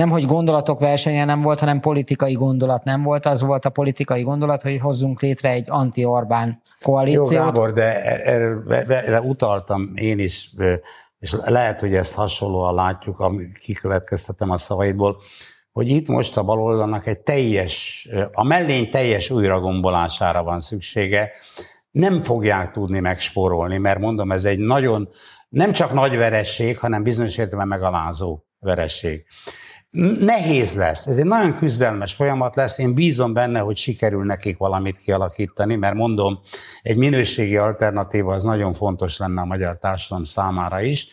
nem, 0.00 0.10
hogy 0.10 0.24
gondolatok 0.24 0.78
versenye 0.78 1.24
nem 1.24 1.40
volt, 1.40 1.60
hanem 1.60 1.80
politikai 1.80 2.32
gondolat 2.32 2.84
nem 2.84 3.02
volt. 3.02 3.26
Az 3.26 3.40
volt 3.40 3.64
a 3.64 3.70
politikai 3.70 4.22
gondolat, 4.22 4.62
hogy 4.62 4.78
hozzunk 4.80 5.20
létre 5.20 5.50
egy 5.50 5.66
anti-Orbán 5.70 6.62
koalíciót. 6.82 7.30
Jó, 7.30 7.36
Gábor, 7.36 7.72
de 7.72 8.02
erre, 8.02 9.20
utaltam 9.20 9.90
én 9.94 10.18
is, 10.18 10.50
és 11.18 11.36
lehet, 11.44 11.80
hogy 11.80 11.94
ezt 11.94 12.14
hasonlóan 12.14 12.74
látjuk, 12.74 13.32
kikövetkeztetem 13.58 14.50
a 14.50 14.56
szavaidból, 14.56 15.20
hogy 15.72 15.88
itt 15.88 16.08
most 16.08 16.36
a 16.36 16.42
baloldalnak 16.42 17.06
egy 17.06 17.18
teljes, 17.18 18.08
a 18.32 18.44
mellény 18.44 18.90
teljes 18.90 19.30
újragombolására 19.30 20.42
van 20.42 20.60
szüksége. 20.60 21.30
Nem 21.90 22.22
fogják 22.22 22.70
tudni 22.70 23.00
megspórolni, 23.00 23.78
mert 23.78 23.98
mondom, 23.98 24.32
ez 24.32 24.44
egy 24.44 24.58
nagyon, 24.58 25.08
nem 25.48 25.72
csak 25.72 25.92
nagy 25.92 26.16
veresség, 26.16 26.78
hanem 26.78 27.02
bizonyos 27.02 27.36
értelemben 27.36 27.78
megalázó 27.78 28.42
veresség. 28.58 29.26
Nehéz 30.20 30.74
lesz, 30.74 31.06
ez 31.06 31.18
egy 31.18 31.24
nagyon 31.24 31.56
küzdelmes 31.56 32.12
folyamat 32.12 32.56
lesz, 32.56 32.78
én 32.78 32.94
bízom 32.94 33.32
benne, 33.32 33.58
hogy 33.60 33.76
sikerül 33.76 34.24
nekik 34.24 34.58
valamit 34.58 34.96
kialakítani, 34.96 35.76
mert 35.76 35.94
mondom, 35.94 36.40
egy 36.82 36.96
minőségi 36.96 37.56
alternatíva 37.56 38.34
az 38.34 38.44
nagyon 38.44 38.72
fontos 38.72 39.16
lenne 39.16 39.40
a 39.40 39.44
magyar 39.44 39.78
társadalom 39.78 40.24
számára 40.24 40.80
is, 40.80 41.08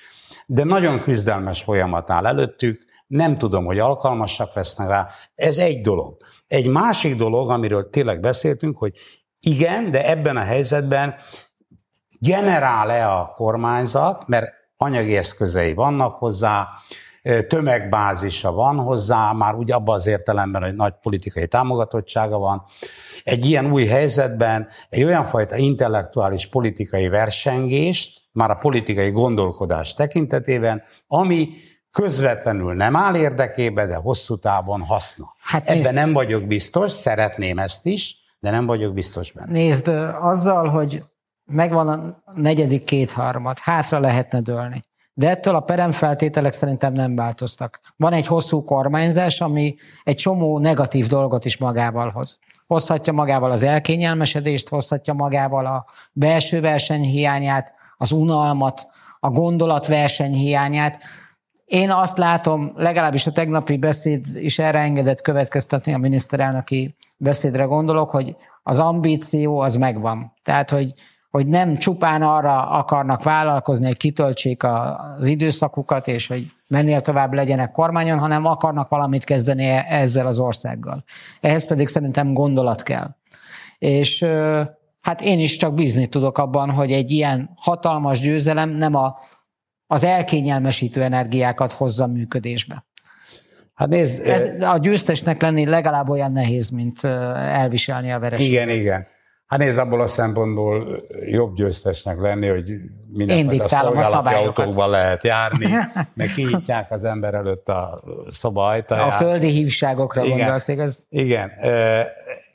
de 0.46 0.64
nagyon 0.64 1.00
küzdelmes 1.00 1.62
folyamat 1.62 2.10
áll 2.10 2.26
előttük, 2.26 2.86
nem 3.08 3.38
tudom, 3.38 3.66
hogy 3.66 3.80
alkalmasak 3.80 4.56
lesznek 4.56 4.88
rá. 4.88 5.08
Ez 5.36 5.58
egy 5.58 5.82
dolog. 5.82 6.18
Egy 6.48 6.68
másik 6.68 7.16
dolog, 7.16 7.50
amiről 7.50 7.90
tényleg 7.90 8.20
beszéltünk, 8.20 8.78
hogy 8.78 8.94
igen, 9.40 9.92
de 9.92 10.10
ebben 10.10 10.38
a 10.38 10.44
helyzetben 10.44 11.16
generál-e 12.20 13.12
a 13.12 13.32
kormányzat, 13.36 14.28
mert 14.28 14.54
anyagi 14.78 15.16
eszközei 15.18 15.74
vannak 15.74 16.16
hozzá, 16.16 16.68
tömegbázisa 17.48 18.52
van 18.52 18.76
hozzá, 18.76 19.32
már 19.32 19.56
úgy 19.56 19.72
abban 19.72 19.96
az 19.96 20.08
értelemben, 20.08 20.64
hogy 20.64 20.76
nagy 20.76 20.94
politikai 21.02 21.48
támogatottsága 21.48 22.38
van. 22.38 22.64
Egy 23.24 23.46
ilyen 23.46 23.72
új 23.72 23.86
helyzetben 23.86 24.68
egy 24.90 25.04
olyan 25.04 25.26
fajta 25.26 25.56
intellektuális 25.56 26.48
politikai 26.48 27.08
versengést, 27.08 28.22
már 28.32 28.50
a 28.50 28.56
politikai 28.56 29.10
gondolkodás 29.10 29.94
tekintetében, 29.94 30.84
ami 31.08 31.50
közvetlenül 31.92 32.74
nem 32.74 32.96
áll 32.96 33.16
érdekébe, 33.16 33.86
de 33.86 33.96
hosszú 33.96 34.38
távon 34.38 34.82
haszna. 34.82 35.36
Hát 35.40 35.70
Ebben 35.70 35.94
nem 35.94 36.14
vagyok 36.14 36.44
biztos, 36.48 36.92
szeretném 36.92 37.58
ezt 37.60 37.86
is, 37.86 38.16
de 38.40 38.50
nem 38.50 38.66
vagyok 38.66 38.94
biztos 38.94 39.32
benne. 39.32 39.52
Nézd, 39.52 39.88
azzal, 40.22 40.68
hogy 40.68 41.04
megvan 41.46 41.88
a 41.88 42.24
negyedik 42.36 42.84
kétharmad, 42.84 43.60
hátra 43.60 44.00
lehetne 44.00 44.40
dőlni 44.40 44.87
De 45.18 45.30
ettől 45.30 45.56
a 45.56 45.60
peremfeltételek 45.60 46.54
szerintem 46.54 46.94
nem 46.94 47.16
változtak. 47.16 47.80
Van 47.96 48.14
egy 48.14 48.28
hosszú 48.28 48.64
kormányzás, 48.64 49.42
ami 49.42 49.76
egy 50.04 50.16
csomó 50.16 50.60
negatív 50.60 51.08
dolgot 51.08 51.46
is 51.46 51.58
magával 51.58 52.10
hoz. 52.10 52.40
Hozhatja 52.68 53.14
magával 53.14 53.52
az 53.52 53.64
elkényelmesedést, 53.64 54.70
hozhatja 54.70 55.14
magával 55.14 55.66
a 55.66 55.86
belső 56.14 56.62
verseny 56.62 57.02
hiányát, 57.02 57.74
az 57.98 58.12
unalmat, 58.12 58.88
a 59.20 59.30
gondolatverseny 59.30 60.34
hiányát. 60.34 61.04
Én 61.66 61.92
azt 61.92 62.18
látom, 62.18 62.72
legalábbis 62.76 63.28
a 63.28 63.32
tegnapi 63.32 63.78
beszéd 63.78 64.26
is 64.34 64.60
erre 64.60 64.80
engedett 64.80 65.22
következtetni, 65.22 65.94
a 65.94 65.98
miniszterelnöki 65.98 66.96
beszédre 67.18 67.64
gondolok, 67.64 68.10
hogy 68.10 68.36
az 68.64 68.80
ambíció 68.80 69.60
az 69.60 69.76
megvan. 69.76 70.34
Tehát, 70.44 70.70
hogy, 70.70 70.94
hogy 71.30 71.48
nem 71.48 71.76
csupán 71.76 72.22
arra 72.22 72.70
akarnak 72.70 73.24
vállalkozni, 73.24 73.86
hogy 73.86 73.98
kitöltsék 73.98 74.64
az 74.64 75.26
időszakukat, 75.26 76.08
és 76.08 76.28
hogy 76.28 76.52
mennél 76.68 77.02
tovább 77.02 77.34
legyenek 77.34 77.72
kormányon, 77.72 78.20
hanem 78.20 78.46
akarnak 78.46 78.88
valamit 78.88 79.24
kezdeni 79.24 79.66
e- 79.66 79.86
ezzel 79.90 80.28
az 80.28 80.40
országgal. 80.40 81.04
Ehhez 81.42 81.68
pedig 81.68 81.88
szerintem 81.88 82.34
gondolat 82.34 82.84
kell. 82.84 83.16
És 83.78 84.26
hát 85.02 85.22
én 85.22 85.40
is 85.40 85.58
csak 85.58 85.74
bízni 85.74 86.08
tudok 86.08 86.38
abban, 86.38 86.72
hogy 86.72 86.92
egy 86.92 87.12
ilyen 87.12 87.50
hatalmas 87.56 88.20
győzelem 88.20 88.70
nem 88.70 88.96
a, 88.96 89.18
az 89.88 90.04
elkényelmesítő 90.04 91.04
energiákat 91.04 91.72
hozza 91.72 92.08
működésbe. 92.08 92.86
Hát 93.74 93.88
nézd, 93.88 94.28
Ez 94.28 94.62
a 94.62 94.78
győztesnek 94.78 95.42
lenni 95.42 95.66
legalább 95.66 96.10
olyan 96.10 96.32
nehéz, 96.32 96.70
mint 96.70 97.04
elviselni 97.04 98.12
a 98.12 98.20
vereséget. 98.20 98.52
Igen, 98.52 98.70
igen. 98.80 99.06
Hát 99.48 99.60
nézd, 99.60 99.78
abból 99.78 100.02
a 100.02 100.08
szempontból 100.08 101.04
jobb 101.32 101.56
győztesnek 101.56 102.18
lenni, 102.18 102.48
hogy 102.48 102.72
mindenfajta 103.14 103.68
szolgálati 103.68 104.34
autókban 104.34 104.90
lehet 104.90 105.24
járni, 105.24 105.66
meg 106.14 106.32
kinyitják 106.36 106.92
az 106.92 107.04
ember 107.04 107.34
előtt 107.34 107.70
a 107.70 108.04
szoba 108.30 108.68
ajtaját. 108.68 109.08
A 109.08 109.12
földi 109.12 109.48
hívságokra 109.48 110.24
igen, 110.24 110.38
gondolsz, 110.38 110.68
igaz? 110.68 111.06
Igen. 111.10 111.52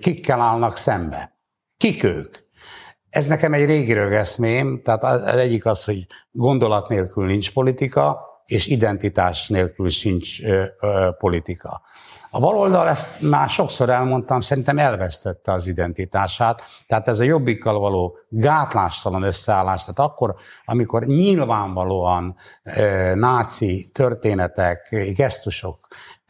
kikkel 0.00 0.40
állnak 0.40 0.76
szembe. 0.76 1.36
Kik 1.76 2.02
ők? 2.02 2.36
Ez 3.12 3.28
nekem 3.28 3.52
egy 3.52 3.64
régi 3.64 3.92
rögeszmém, 3.92 4.82
tehát 4.82 5.04
az 5.04 5.36
egyik 5.36 5.66
az, 5.66 5.84
hogy 5.84 6.06
gondolat 6.30 6.88
nélkül 6.88 7.26
nincs 7.26 7.52
politika, 7.52 8.20
és 8.46 8.66
identitás 8.66 9.48
nélkül 9.48 9.88
sincs 9.88 10.42
ö, 10.42 10.64
ö, 10.80 11.08
politika. 11.18 11.82
A 12.34 12.40
baloldal, 12.40 12.88
ezt 12.88 13.20
már 13.20 13.48
sokszor 13.48 13.90
elmondtam, 13.90 14.40
szerintem 14.40 14.78
elvesztette 14.78 15.52
az 15.52 15.66
identitását, 15.66 16.62
tehát 16.86 17.08
ez 17.08 17.20
a 17.20 17.24
jobbikkal 17.24 17.78
való 17.78 18.18
gátlástalan 18.28 19.22
összeállás, 19.22 19.84
tehát 19.84 20.10
akkor, 20.10 20.34
amikor 20.64 21.06
nyilvánvalóan 21.06 22.34
ö, 22.76 23.14
náci 23.14 23.90
történetek, 23.92 24.96
gesztusok 25.16 25.76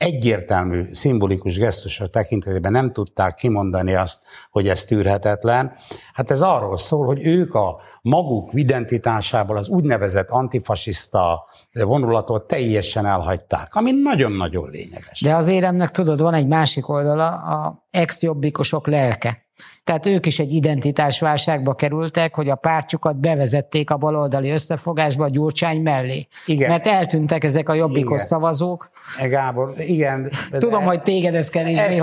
egyértelmű, 0.03 0.85
szimbolikus 0.93 1.59
gesztusok 1.59 2.11
tekintetében 2.11 2.73
nem 2.73 2.93
tudták 2.93 3.35
kimondani 3.35 3.95
azt, 3.95 4.23
hogy 4.51 4.69
ez 4.69 4.85
tűrhetetlen. 4.85 5.73
Hát 6.13 6.31
ez 6.31 6.41
arról 6.41 6.77
szól, 6.77 7.07
hogy 7.07 7.27
ők 7.27 7.55
a 7.55 7.81
maguk 8.03 8.51
identitásából 8.53 9.57
az 9.57 9.69
úgynevezett 9.69 10.31
antifasiszta 10.31 11.49
vonulatot 11.73 12.47
teljesen 12.47 13.07
elhagyták, 13.07 13.75
ami 13.75 13.91
nagyon-nagyon 13.91 14.71
lényeges. 14.71 15.21
De 15.21 15.35
az 15.35 15.49
éremnek 15.49 15.91
tudod, 15.93 16.21
van 16.21 16.35
egy 16.35 16.47
másik 16.47 16.89
oldala, 16.89 17.29
a 17.29 17.87
ex-jobbikosok 17.91 18.87
lelke. 18.87 19.43
Tehát 19.85 20.07
ők 20.07 20.27
is 20.27 20.39
egy 20.39 20.53
identitásválságba 20.53 21.75
kerültek, 21.75 22.35
hogy 22.35 22.49
a 22.49 22.55
pártjukat 22.55 23.21
bevezették 23.21 23.91
a 23.91 23.97
baloldali 23.97 24.51
összefogásba 24.51 25.25
a 25.25 25.29
Gyurcsány 25.29 25.81
mellé. 25.81 26.27
Igen. 26.47 26.71
Mert 26.71 26.87
eltűntek 26.87 27.45
ezek 27.45 27.69
a 27.69 27.75
jobbikos 27.75 28.15
igen. 28.15 28.27
szavazók. 28.27 28.89
E, 29.19 29.29
Gábor, 29.29 29.75
igen. 29.77 30.31
Tudom, 30.51 30.83
hogy 30.83 31.03
téged 31.03 31.35
ez 31.35 31.49
kevésbé 31.49 32.01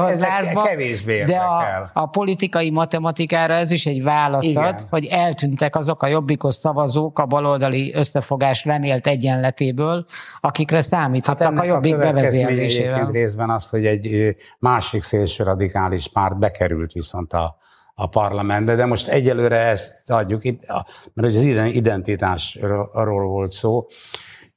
kevésbé 0.64 1.24
de 1.24 1.38
a, 1.38 1.90
a 1.94 2.06
politikai 2.06 2.70
matematikára 2.70 3.54
ez 3.54 3.72
is 3.72 3.86
egy 3.86 4.04
választ 4.04 4.58
ad, 4.58 4.86
hogy 4.90 5.06
eltűntek 5.06 5.76
azok 5.76 6.04
a 6.04 6.08
jobbikos 6.08 6.56
szavazók 6.56 7.20
a 7.20 7.26
baloldali 7.26 7.94
összefogás 7.94 8.66
remélt 8.66 9.08
egyenletéből, 9.08 10.06
akikre 10.40 10.82
számíthattak 10.82 11.54
hát 11.54 11.60
a 11.60 11.64
jobbik 11.64 11.98
bevezélésével. 11.98 13.12
részben 13.12 13.50
az, 13.50 13.70
hogy 13.70 13.86
egy 13.86 14.36
másik 14.60 15.02
szélső 15.02 15.44
radikális 15.44 16.08
párt 16.08 16.40
bekerült 16.40 16.92
viszont 16.92 17.34
a 17.34 17.58
a 18.00 18.08
parlamentbe, 18.08 18.76
de 18.76 18.86
most 18.86 19.08
egyelőre 19.08 19.58
ezt 19.58 20.12
adjuk, 20.12 20.44
itt, 20.44 20.62
mert 21.14 21.28
az 21.28 21.42
identitásról 21.72 23.28
volt 23.28 23.52
szó, 23.52 23.86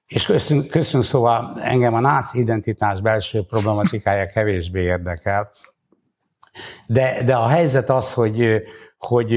és 0.06 0.26
köszönünk, 0.26 0.70
köszönünk 0.70 1.04
szóval 1.04 1.60
engem 1.60 1.94
a 1.94 2.00
náci 2.00 2.38
identitás 2.38 3.00
belső 3.00 3.44
problematikája 3.44 4.26
kevésbé 4.26 4.82
érdekel, 4.82 5.50
de, 6.86 7.22
de 7.24 7.34
a 7.34 7.46
helyzet 7.46 7.90
az, 7.90 8.12
hogy, 8.12 8.62
hogy 8.98 9.32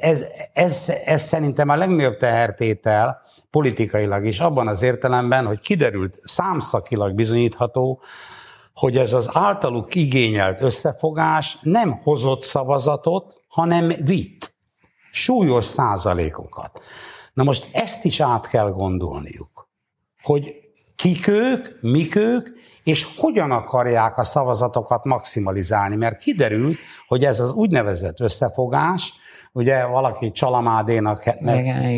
ez, 0.00 0.26
ez, 0.52 0.92
ez 1.04 1.22
szerintem 1.22 1.68
a 1.68 1.76
legnagyobb 1.76 2.16
tehertétel 2.16 3.20
politikailag 3.50 4.24
is, 4.24 4.40
abban 4.40 4.68
az 4.68 4.82
értelemben, 4.82 5.46
hogy 5.46 5.60
kiderült, 5.60 6.14
számszakilag 6.22 7.14
bizonyítható, 7.14 8.02
hogy 8.74 8.96
ez 8.96 9.12
az 9.12 9.30
általuk 9.32 9.94
igényelt 9.94 10.60
összefogás 10.60 11.58
nem 11.60 12.00
hozott 12.02 12.42
szavazatot, 12.42 13.40
hanem 13.48 13.92
vitt 14.04 14.54
súlyos 15.10 15.64
százalékokat. 15.64 16.80
Na 17.32 17.42
most 17.42 17.68
ezt 17.72 18.04
is 18.04 18.20
át 18.20 18.48
kell 18.48 18.70
gondolniuk, 18.70 19.68
hogy 20.22 20.54
kik 20.96 21.26
ők, 21.26 21.80
mik 21.80 22.14
ők, 22.14 22.48
és 22.84 23.06
hogyan 23.16 23.50
akarják 23.50 24.18
a 24.18 24.22
szavazatokat 24.24 25.04
maximalizálni, 25.04 25.96
mert 25.96 26.18
kiderült, 26.18 26.76
hogy 27.06 27.24
ez 27.24 27.40
az 27.40 27.52
úgynevezett 27.52 28.20
összefogás, 28.20 29.12
ugye 29.52 29.84
valaki 29.84 30.32
Csalamádénak 30.32 31.22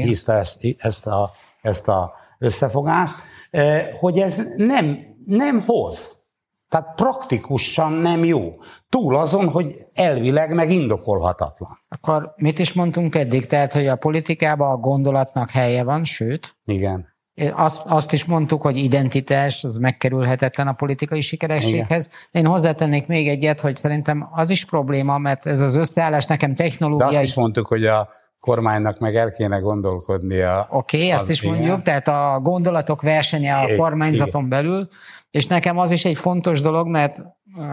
hiszte 0.03 0.33
ezt, 0.33 0.59
ezt, 0.79 1.07
a, 1.07 1.31
ezt 1.63 1.89
a 1.89 2.13
összefogást, 2.39 3.15
eh, 3.51 3.87
hogy 4.01 4.19
ez 4.19 4.55
nem 4.57 5.13
nem 5.27 5.61
hoz. 5.67 6.24
Tehát 6.69 6.95
praktikusan 6.95 7.93
nem 7.93 8.25
jó. 8.25 8.55
Túl 8.89 9.17
azon, 9.17 9.49
hogy 9.49 9.73
elvileg 9.93 10.55
meg 10.55 10.71
indokolhatatlan. 10.71 11.71
Akkor 11.89 12.33
mit 12.37 12.59
is 12.59 12.73
mondtunk 12.73 13.15
eddig? 13.15 13.47
Tehát, 13.47 13.73
hogy 13.73 13.87
a 13.87 13.97
politikában 13.97 14.71
a 14.71 14.77
gondolatnak 14.77 15.51
helye 15.51 15.83
van, 15.83 16.05
sőt, 16.05 16.57
Igen. 16.65 17.09
azt, 17.55 17.83
azt 17.85 18.13
is 18.13 18.25
mondtuk, 18.25 18.63
hogy 18.63 18.77
identitás, 18.77 19.65
az 19.65 19.77
megkerülhetetlen 19.77 20.69
a 20.69 20.73
politikai 20.73 21.21
sikerességhez. 21.21 22.09
Én 22.31 22.47
hozzátennék 22.47 23.07
még 23.07 23.29
egyet, 23.29 23.61
hogy 23.61 23.77
szerintem 23.77 24.29
az 24.33 24.51
is 24.51 24.65
probléma, 24.65 25.19
mert 25.19 25.47
ez 25.47 25.61
az 25.61 25.75
összeállás 25.75 26.27
nekem 26.27 26.51
De 26.51 26.57
technológiai... 26.57 27.15
azt 27.15 27.23
is 27.23 27.35
mondtuk, 27.35 27.67
hogy 27.67 27.87
a 27.87 28.09
kormánynak 28.45 28.99
meg 28.99 29.17
el 29.17 29.31
kéne 29.31 29.59
gondolkodnia. 29.59 30.67
Oké, 30.71 30.97
okay, 30.97 31.11
ezt 31.11 31.31
is 31.31 31.43
igen. 31.43 31.55
mondjuk, 31.55 31.83
tehát 31.83 32.09
a 32.09 32.41
gondolatok 32.43 33.03
versenye 33.03 33.55
a 33.55 33.77
kormányzaton 33.77 34.49
belül, 34.49 34.89
és 35.31 35.47
nekem 35.47 35.79
az 35.79 35.91
is 35.91 36.05
egy 36.05 36.17
fontos 36.17 36.61
dolog, 36.61 36.89
mert 36.89 37.23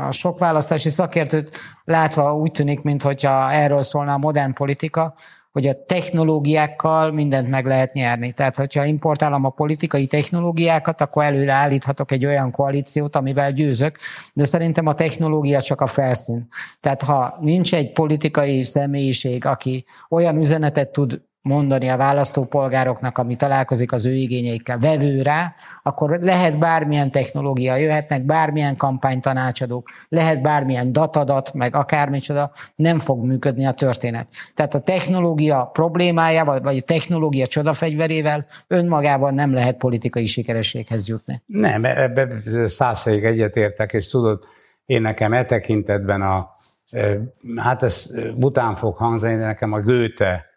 a 0.07 0.12
sok 0.12 0.39
választási 0.39 0.89
szakértőt 0.89 1.60
látva 1.84 2.36
úgy 2.36 2.51
tűnik, 2.51 2.81
mintha 2.81 3.51
erről 3.51 3.81
szólna 3.81 4.13
a 4.13 4.17
modern 4.17 4.53
politika, 4.53 5.13
hogy 5.51 5.67
a 5.67 5.85
technológiákkal 5.85 7.11
mindent 7.11 7.49
meg 7.49 7.65
lehet 7.65 7.93
nyerni. 7.93 8.31
Tehát, 8.31 8.55
hogyha 8.55 8.85
importálom 8.85 9.45
a 9.45 9.49
politikai 9.49 10.07
technológiákat, 10.07 11.01
akkor 11.01 11.23
előre 11.23 11.51
állíthatok 11.51 12.11
egy 12.11 12.25
olyan 12.25 12.51
koalíciót, 12.51 13.15
amivel 13.15 13.51
győzök, 13.51 13.95
de 14.33 14.45
szerintem 14.45 14.85
a 14.85 14.93
technológia 14.93 15.61
csak 15.61 15.81
a 15.81 15.85
felszín. 15.85 16.47
Tehát, 16.79 17.01
ha 17.01 17.37
nincs 17.41 17.73
egy 17.73 17.91
politikai 17.91 18.63
személyiség, 18.63 19.45
aki 19.45 19.85
olyan 20.09 20.37
üzenetet 20.37 20.91
tud 20.91 21.21
mondani 21.41 21.89
a 21.89 21.97
választópolgároknak, 21.97 23.17
ami 23.17 23.36
találkozik 23.36 23.91
az 23.91 24.06
ő 24.06 24.13
igényeikkel, 24.13 24.77
vevő 24.77 25.21
rá, 25.21 25.54
akkor 25.84 26.19
lehet 26.21 26.60
bármilyen 26.60 27.12
technológia, 27.12 27.75
jöhetnek 27.75 28.25
bármilyen 28.25 28.75
kampánytanácsadók, 28.75 29.89
lehet 30.10 30.41
bármilyen 30.41 30.91
datadat, 30.91 31.54
meg 31.54 31.75
akármicsoda, 31.75 32.51
nem 32.75 32.99
fog 32.99 33.25
működni 33.25 33.65
a 33.65 33.71
történet. 33.71 34.30
Tehát 34.54 34.73
a 34.73 34.80
technológia 34.80 35.69
problémájával, 35.73 36.62
vagy 36.62 36.77
a 36.77 36.84
technológia 36.86 37.47
csodafegyverével 37.47 38.45
önmagában 38.67 39.34
nem 39.34 39.54
lehet 39.54 39.77
politikai 39.77 40.25
sikerességhez 40.25 41.08
jutni. 41.08 41.41
Nem, 41.45 41.86
ebbe 41.86 42.27
százszerig 42.65 43.23
egyetértek, 43.23 43.93
és 43.93 44.08
tudod, 44.08 44.43
én 44.86 45.01
nekem 45.01 45.34
e 45.34 45.45
tekintetben 45.45 46.21
a, 46.21 46.56
eh, 46.89 47.17
hát 47.56 47.84
ez 47.84 48.06
bután 48.38 48.75
fog 48.75 48.95
hangzani, 48.95 49.36
de 49.36 49.45
nekem 49.45 49.71
a 49.71 49.82
Goethe, 49.82 50.50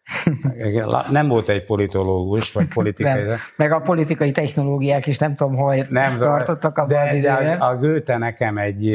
nem 1.10 1.28
volt 1.28 1.48
egy 1.48 1.64
politológus, 1.64 2.52
vagy 2.52 2.68
politikai, 2.74 3.22
Nem. 3.22 3.36
Meg 3.56 3.72
a 3.72 3.80
politikai 3.80 4.30
technológiák 4.30 5.06
is 5.06 5.18
nem 5.18 5.34
tudom, 5.34 5.54
hol 5.54 5.76
nem 5.88 6.16
tartottak 6.16 6.78
abban 6.78 6.88
de, 6.88 7.00
az 7.00 7.08
de 7.08 7.16
időben. 7.16 7.60
a, 7.60 7.68
a 7.68 7.76
Goethe 7.76 8.16
nekem 8.16 8.58
egy, 8.58 8.88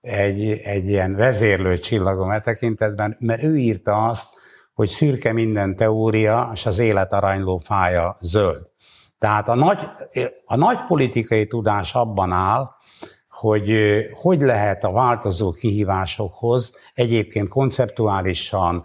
egy, 0.00 0.50
egy 0.64 0.88
ilyen 0.88 1.14
vezérlő 1.14 1.78
csillagom 1.78 2.30
e 2.30 2.40
tekintetben, 2.40 3.16
mert 3.18 3.42
ő 3.42 3.56
írta 3.56 4.08
azt, 4.08 4.28
hogy 4.74 4.88
szürke 4.88 5.32
minden 5.32 5.76
teória, 5.76 6.50
és 6.52 6.66
az 6.66 6.78
élet 6.78 7.12
aranyló 7.12 7.58
fája 7.58 8.16
zöld. 8.20 8.70
Tehát 9.18 9.48
a 9.48 9.54
nagy, 9.54 9.78
a 10.44 10.56
nagy 10.56 10.78
politikai 10.88 11.46
tudás 11.46 11.94
abban 11.94 12.32
áll, 12.32 12.68
hogy 13.28 13.72
hogy 14.20 14.40
lehet 14.40 14.84
a 14.84 14.92
változó 14.92 15.50
kihívásokhoz 15.50 16.74
egyébként 16.94 17.48
konceptuálisan, 17.48 18.84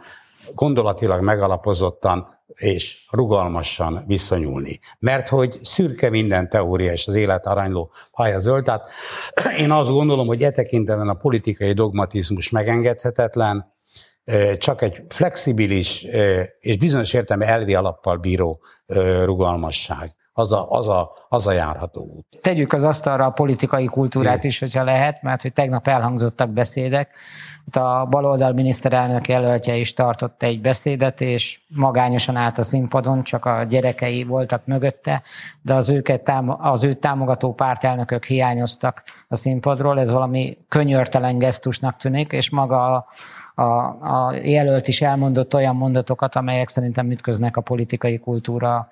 gondolatilag 0.54 1.22
megalapozottan 1.22 2.34
és 2.54 3.06
rugalmasan 3.12 4.04
viszonyulni. 4.08 4.80
Mert 5.00 5.30
hogy 5.30 5.58
szürke 5.62 6.10
minden 6.10 6.50
teória, 6.50 6.92
és 6.92 7.08
az 7.08 7.16
élet 7.16 7.46
aranyló 7.46 7.92
haja 8.12 8.40
zöld. 8.40 8.64
Tehát 8.64 8.90
én 9.64 9.72
azt 9.72 9.90
gondolom, 9.90 10.28
hogy 10.28 10.44
e 10.44 10.52
tekintetben 10.52 11.10
a 11.10 11.14
politikai 11.14 11.74
dogmatizmus 11.74 12.50
megengedhetetlen, 12.50 13.74
csak 14.58 14.82
egy 14.82 15.02
flexibilis 15.10 16.06
és 16.60 16.78
bizonyos 16.78 17.14
értelme 17.14 17.46
elvi 17.46 17.76
alappal 17.76 18.18
bíró 18.18 18.62
rugalmasság. 19.24 20.12
Az 20.38 20.52
a, 20.52 20.70
az, 20.70 20.90
a, 20.90 21.12
az 21.30 21.48
a 21.48 21.52
járható 21.52 22.02
út. 22.16 22.26
tegyük 22.42 22.74
az 22.74 22.84
asztalra 22.84 23.26
a 23.26 23.30
politikai 23.30 23.86
kultúrát 23.86 24.44
is, 24.44 24.60
hogyha 24.60 24.84
lehet, 24.84 25.22
mert 25.22 25.42
hogy 25.42 25.54
tegnap 25.54 25.88
elhangzottak 25.88 26.50
beszédek. 26.50 27.16
Itt 27.66 27.76
a 27.76 28.08
baloldal 28.10 28.54
miniszterelnök 28.54 29.28
jelöltje 29.28 29.76
is 29.76 29.94
tartott 29.94 30.44
egy 30.44 30.62
beszédet, 30.62 31.22
és 31.22 31.62
magányosan 31.68 32.36
állt 32.36 32.58
a 32.58 32.64
színpadon, 32.64 33.24
csak 33.24 33.46
a 33.46 33.64
gyerekei 33.64 34.24
voltak 34.24 34.66
mögötte, 34.66 35.22
de 35.62 35.74
az, 35.74 35.90
őket 35.90 36.24
tám- 36.24 36.58
az 36.60 36.84
őt 36.84 36.98
támogató 36.98 37.54
pártelnökök 37.54 38.24
hiányoztak 38.24 39.04
a 39.28 39.36
színpadról. 39.36 40.00
Ez 40.00 40.12
valami 40.12 40.58
könyörtelen 40.68 41.38
gesztusnak 41.38 41.98
tűnik, 41.98 42.32
és 42.32 42.50
maga 42.50 42.94
a, 42.94 43.06
a, 43.62 43.64
a 44.28 44.34
jelölt 44.44 44.88
is 44.88 45.02
elmondott 45.02 45.54
olyan 45.54 45.76
mondatokat, 45.76 46.36
amelyek 46.36 46.68
szerintem 46.68 47.12
ütköznek 47.12 47.58
a 47.58 47.62
politikai 47.62 48.18
kultúra 48.18 48.90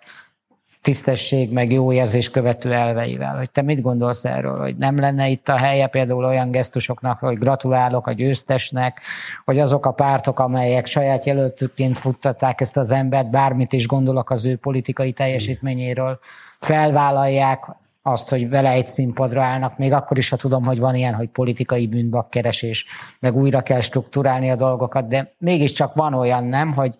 tisztesség, 0.83 1.51
meg 1.51 1.71
jó 1.71 1.93
érzés 1.93 2.29
követő 2.29 2.73
elveivel. 2.73 3.37
Hogy 3.37 3.51
te 3.51 3.61
mit 3.61 3.81
gondolsz 3.81 4.25
erről, 4.25 4.59
hogy 4.59 4.75
nem 4.77 4.97
lenne 4.97 5.27
itt 5.27 5.49
a 5.49 5.57
helye 5.57 5.87
például 5.87 6.25
olyan 6.25 6.51
gesztusoknak, 6.51 7.17
hogy 7.19 7.37
gratulálok 7.37 8.07
a 8.07 8.11
győztesnek, 8.11 9.01
hogy 9.45 9.59
azok 9.59 9.85
a 9.85 9.91
pártok, 9.91 10.39
amelyek 10.39 10.85
saját 10.85 11.25
jelöltükként 11.25 11.97
futtatták 11.97 12.61
ezt 12.61 12.77
az 12.77 12.91
embert, 12.91 13.29
bármit 13.29 13.73
is 13.73 13.87
gondolok 13.87 14.29
az 14.29 14.45
ő 14.45 14.55
politikai 14.55 15.11
teljesítményéről, 15.11 16.19
felvállalják 16.59 17.65
azt, 18.05 18.29
hogy 18.29 18.49
vele 18.49 18.69
egy 18.69 18.85
színpadra 18.85 19.43
állnak, 19.43 19.77
még 19.77 19.93
akkor 19.93 20.17
is, 20.17 20.29
ha 20.29 20.35
tudom, 20.35 20.65
hogy 20.65 20.79
van 20.79 20.95
ilyen, 20.95 21.13
hogy 21.13 21.27
politikai 21.27 21.87
bűnbakkeresés, 21.87 22.85
meg 23.19 23.35
újra 23.35 23.61
kell 23.61 23.79
struktúrálni 23.79 24.49
a 24.49 24.55
dolgokat, 24.55 25.07
de 25.07 25.33
mégiscsak 25.37 25.93
van 25.93 26.13
olyan, 26.13 26.43
nem, 26.43 26.73
hogy 26.73 26.95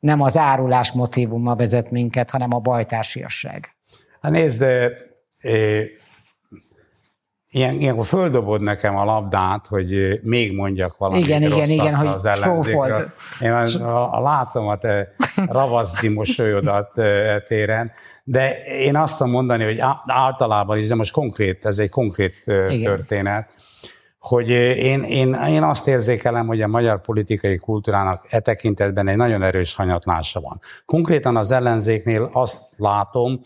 nem 0.00 0.20
az 0.20 0.36
árulás 0.36 0.92
motivuma 0.92 1.54
vezet 1.54 1.90
minket, 1.90 2.30
hanem 2.30 2.54
a 2.54 2.58
bajtársiasság. 2.58 3.74
Hát 4.20 4.32
nézd, 4.32 4.62
eh, 4.62 4.90
ilyen, 7.50 7.74
ilyenkor 7.74 8.06
földobod 8.06 8.60
nekem 8.60 8.96
a 8.96 9.04
labdát, 9.04 9.66
hogy 9.66 10.20
még 10.22 10.54
mondjak 10.54 10.96
valamit 10.96 11.24
Igen, 11.24 11.42
igen, 11.42 11.68
igen, 11.68 11.94
hogy 11.94 12.06
az 12.06 12.24
ellenzékről. 12.24 13.10
Én 13.40 13.52
a, 13.52 14.16
a, 14.16 14.20
látom 14.20 14.66
a 14.66 14.76
te 14.76 15.14
ravaszdi 15.46 16.08
mosolyodat 16.08 16.98
e 16.98 17.40
téren, 17.40 17.90
de 18.24 18.62
én 18.64 18.96
azt 18.96 19.16
tudom 19.16 19.32
mondani, 19.32 19.64
hogy 19.64 19.78
általában 20.06 20.78
is, 20.78 20.88
de 20.88 20.94
most 20.94 21.12
konkrét, 21.12 21.66
ez 21.66 21.78
egy 21.78 21.90
konkrét 21.90 22.34
Igen. 22.46 22.82
történet, 22.82 23.50
hogy 24.18 24.48
én, 24.48 25.02
én, 25.02 25.32
én 25.32 25.62
azt 25.62 25.88
érzékelem, 25.88 26.46
hogy 26.46 26.62
a 26.62 26.66
magyar 26.66 27.00
politikai 27.00 27.56
kultúrának 27.56 28.26
e 28.30 28.40
tekintetben 28.40 29.08
egy 29.08 29.16
nagyon 29.16 29.42
erős 29.42 29.74
hanyatlása 29.74 30.40
van. 30.40 30.60
Konkrétan 30.84 31.36
az 31.36 31.50
ellenzéknél 31.50 32.30
azt 32.32 32.72
látom, 32.76 33.40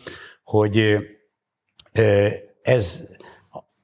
hogy 0.45 0.99
ez 2.63 3.01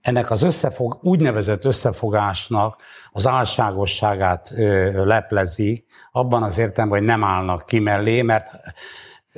ennek 0.09 0.31
az 0.31 0.43
összefog, 0.43 0.99
úgynevezett 1.03 1.65
összefogásnak 1.65 2.83
az 3.13 3.27
álságosságát 3.27 4.53
leplezi, 4.95 5.85
abban 6.13 6.43
az 6.43 6.59
értelemben, 6.59 6.99
hogy 6.99 7.09
nem 7.09 7.25
állnak 7.25 7.67
ki 7.67 7.79
mellé, 7.79 8.23
mert 8.23 8.51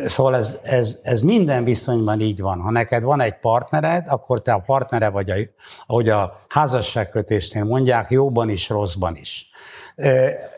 Szóval 0.07 0.37
ez, 0.37 0.59
ez, 0.63 0.99
ez 1.03 1.21
minden 1.21 1.65
viszonyban 1.65 2.21
így 2.21 2.41
van. 2.41 2.61
Ha 2.61 2.71
neked 2.71 3.03
van 3.03 3.21
egy 3.21 3.39
partnered, 3.39 4.07
akkor 4.09 4.43
te 4.43 4.53
a 4.53 4.59
partnere 4.59 5.09
vagy, 5.09 5.31
a, 5.31 5.35
ahogy 5.87 6.09
a 6.09 6.35
házasságkötésnél 6.49 7.65
mondják, 7.65 8.11
jóban 8.11 8.49
is, 8.49 8.69
rosszban 8.69 9.17
is. 9.17 9.51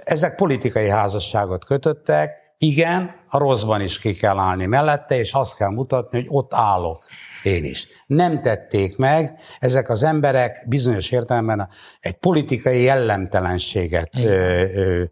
Ezek 0.05 0.35
politikai 0.35 0.88
házasságot 0.88 1.64
kötöttek, 1.64 2.33
igen, 2.59 3.14
a 3.29 3.38
rosszban 3.38 3.81
is 3.81 3.98
ki 3.98 4.14
kell 4.14 4.38
állni 4.38 4.66
mellette, 4.66 5.18
és 5.18 5.33
azt 5.33 5.57
kell 5.57 5.70
mutatni, 5.70 6.18
hogy 6.18 6.27
ott 6.29 6.55
állok 6.55 7.03
én 7.44 7.64
is. 7.64 7.88
Nem 8.07 8.42
tették 8.42 8.96
meg, 8.96 9.38
ezek 9.59 9.88
az 9.88 10.02
emberek 10.02 10.64
bizonyos 10.68 11.11
értelemben 11.11 11.68
egy 12.00 12.12
politikai 12.12 12.83
jellemtelenséget 12.83 14.11
ö, 14.16 14.62
ö, 14.74 15.05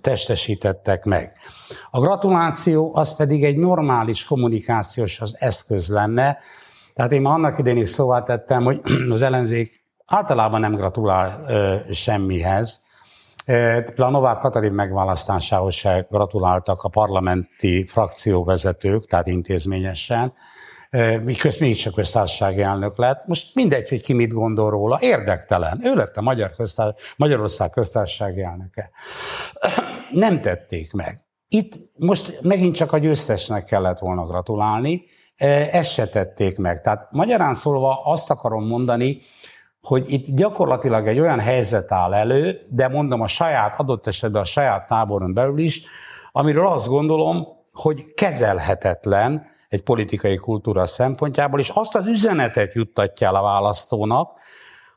testesítettek 0.00 1.04
meg. 1.04 1.32
A 1.90 2.00
gratuláció 2.00 2.96
az 2.96 3.16
pedig 3.16 3.44
egy 3.44 3.56
normális 3.56 4.24
kommunikációs 4.24 5.20
az 5.20 5.36
eszköz 5.38 5.88
lenne, 5.88 6.38
tehát 6.94 7.12
én 7.12 7.26
annak 7.26 7.58
idején 7.58 7.82
is 7.82 7.88
szóvá 7.88 8.22
tettem, 8.22 8.62
hogy 8.62 8.80
az 9.14 9.22
ellenzék 9.22 9.84
általában 10.06 10.60
nem 10.60 10.74
gratulál 10.74 11.44
ö, 11.48 11.92
semmihez, 11.92 12.88
a 13.96 14.10
Novák 14.10 14.38
Katalin 14.38 14.72
megválasztásához 14.72 15.74
se 15.74 16.06
gratuláltak 16.10 16.82
a 16.82 16.88
parlamenti 16.88 17.86
frakcióvezetők, 17.86 19.06
tehát 19.06 19.26
intézményesen, 19.26 20.32
miközben 21.22 21.68
mégiscsak 21.68 21.94
köztársasági 21.94 22.62
elnök 22.62 22.98
lett. 22.98 23.26
Most 23.26 23.54
mindegy, 23.54 23.88
hogy 23.88 24.02
ki 24.02 24.12
mit 24.12 24.32
gondol 24.32 24.70
róla, 24.70 24.98
érdektelen. 25.00 25.80
Ő 25.84 25.94
lett 25.94 26.16
a 26.16 26.22
Magyar 26.22 26.50
köztár, 26.50 26.94
Magyarország 27.16 27.70
köztársasági 27.70 28.42
elnöke. 28.42 28.90
Nem 30.10 30.40
tették 30.40 30.92
meg. 30.92 31.18
Itt 31.48 31.72
most 31.98 32.42
megint 32.42 32.74
csak 32.74 32.92
a 32.92 32.98
győztesnek 32.98 33.64
kellett 33.64 33.98
volna 33.98 34.24
gratulálni, 34.24 35.04
ezt 35.72 35.92
se 35.92 36.08
tették 36.08 36.58
meg. 36.58 36.80
Tehát 36.80 37.08
magyarán 37.10 37.54
szólva 37.54 38.02
azt 38.04 38.30
akarom 38.30 38.66
mondani, 38.66 39.18
hogy 39.82 40.04
itt 40.06 40.26
gyakorlatilag 40.26 41.06
egy 41.06 41.18
olyan 41.18 41.40
helyzet 41.40 41.92
áll 41.92 42.14
elő, 42.14 42.56
de 42.70 42.88
mondom 42.88 43.20
a 43.20 43.26
saját, 43.26 43.74
adott 43.80 44.06
esetben 44.06 44.42
a 44.42 44.44
saját 44.44 44.86
táboron 44.86 45.34
belül 45.34 45.58
is, 45.58 45.82
amiről 46.32 46.66
azt 46.66 46.88
gondolom, 46.88 47.46
hogy 47.72 48.14
kezelhetetlen 48.14 49.46
egy 49.70 49.82
politikai 49.82 50.36
kultúra 50.36 50.86
szempontjából, 50.86 51.60
és 51.60 51.68
azt 51.68 51.94
az 51.94 52.06
üzenetet 52.06 52.74
juttatja 52.74 53.26
el 53.26 53.34
a 53.34 53.42
választónak, 53.42 54.40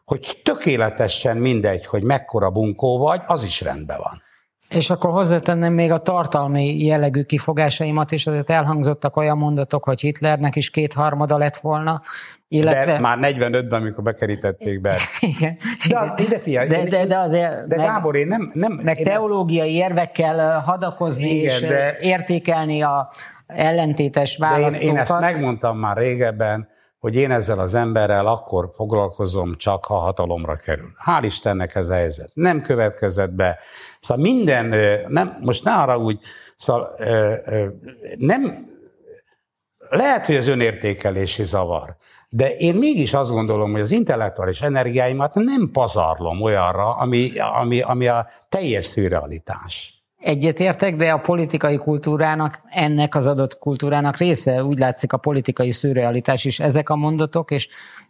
hogy 0.06 0.42
tökéletesen 0.44 1.38
mindegy, 1.38 1.86
hogy 1.86 2.04
mekkora 2.04 2.50
bunkó 2.50 2.98
vagy, 2.98 3.22
az 3.28 3.44
is 3.44 3.62
rendben 3.62 3.98
van. 3.98 4.22
És 4.70 4.90
akkor 4.90 5.12
hozzátenném 5.12 5.74
még 5.74 5.92
a 5.92 5.98
tartalmi 5.98 6.86
jellegű 6.86 7.22
kifogásaimat 7.22 8.12
is, 8.12 8.28
azért 8.28 8.50
elhangzottak 8.50 9.16
olyan 9.18 9.38
mondatok, 9.38 9.84
hogy 9.84 10.00
Hitlernek 10.00 10.56
is 10.56 10.70
kétharmada 10.70 11.38
lett 11.38 11.58
volna, 11.58 12.00
illetve... 12.48 12.86
De 12.86 13.00
már 13.00 13.18
45-ben, 13.22 13.82
amikor 13.82 14.04
bekerítették 14.04 14.82
be. 14.82 14.96
Igen. 15.20 15.58
De, 16.30 16.40
figyelj, 16.40 16.68
de, 16.68 16.84
de, 16.84 17.06
de 17.06 17.18
azért... 17.18 17.68
De 17.68 17.76
meg, 17.76 17.86
Gábor, 17.86 18.16
én 18.16 18.28
nem... 18.28 18.52
nem 18.54 18.80
meg 18.84 19.00
én 19.00 19.06
teológiai 19.06 19.74
érvekkel 19.74 20.60
hadakozni 20.60 21.30
Igen, 21.30 21.62
és 21.62 21.68
de, 21.68 21.98
értékelni 22.00 22.82
a 22.82 23.12
ellentétes 23.46 24.38
választókat. 24.38 24.80
De 24.80 24.86
én, 24.86 24.90
én 24.90 24.98
ezt 24.98 25.20
megmondtam 25.20 25.78
már 25.78 25.98
régebben, 25.98 26.68
hogy 27.00 27.16
én 27.16 27.32
ezzel 27.32 27.60
az 27.60 27.76
emberrel 27.76 28.26
akkor 28.26 28.70
foglalkozom, 28.74 29.56
csak 29.56 29.86
ha 29.86 29.96
hatalomra 29.96 30.56
kerül. 30.56 30.92
Hál' 31.06 31.22
Istennek 31.24 31.76
ez 31.76 31.90
a 31.90 31.94
helyzet. 31.94 32.32
Nem 32.34 32.62
következett 32.62 33.32
be. 33.32 33.60
Szóval 34.00 34.24
minden, 34.24 34.66
nem, 35.08 35.38
most 35.42 35.64
ne 35.64 35.74
arra 35.74 35.98
úgy, 35.98 36.20
szóval 36.58 36.96
nem, 38.18 38.72
lehet, 39.90 40.26
hogy 40.26 40.36
az 40.36 40.48
önértékelési 40.48 41.44
zavar, 41.44 41.96
de 42.30 42.56
én 42.56 42.76
mégis 42.76 43.14
azt 43.14 43.32
gondolom, 43.32 43.72
hogy 43.72 43.82
az 43.82 43.92
intellektuális 43.92 44.62
energiáimat 44.62 45.34
nem 45.34 45.70
pazarlom 45.72 46.42
olyanra, 46.42 46.96
ami, 46.96 47.32
ami, 47.60 47.82
ami 47.82 48.08
a 48.08 48.28
teljes 48.50 48.86
szürrealitás. 48.86 49.93
Egyetértek, 50.24 50.96
de 50.96 51.12
a 51.12 51.18
politikai 51.18 51.78
kultúrának, 51.78 52.62
ennek 52.70 53.16
az 53.16 53.28
adott 53.28 53.58
kultúrának 53.58 54.18
része, 54.18 54.64
úgy 54.64 54.80
látszik 54.80 55.14
a 55.14 55.18
politikai 55.18 55.72
szürrealitás 55.72 56.46
is. 56.46 56.60
Ezek 56.60 56.90
a 56.90 56.96
mondatok, 56.96 57.52
és 57.52 57.68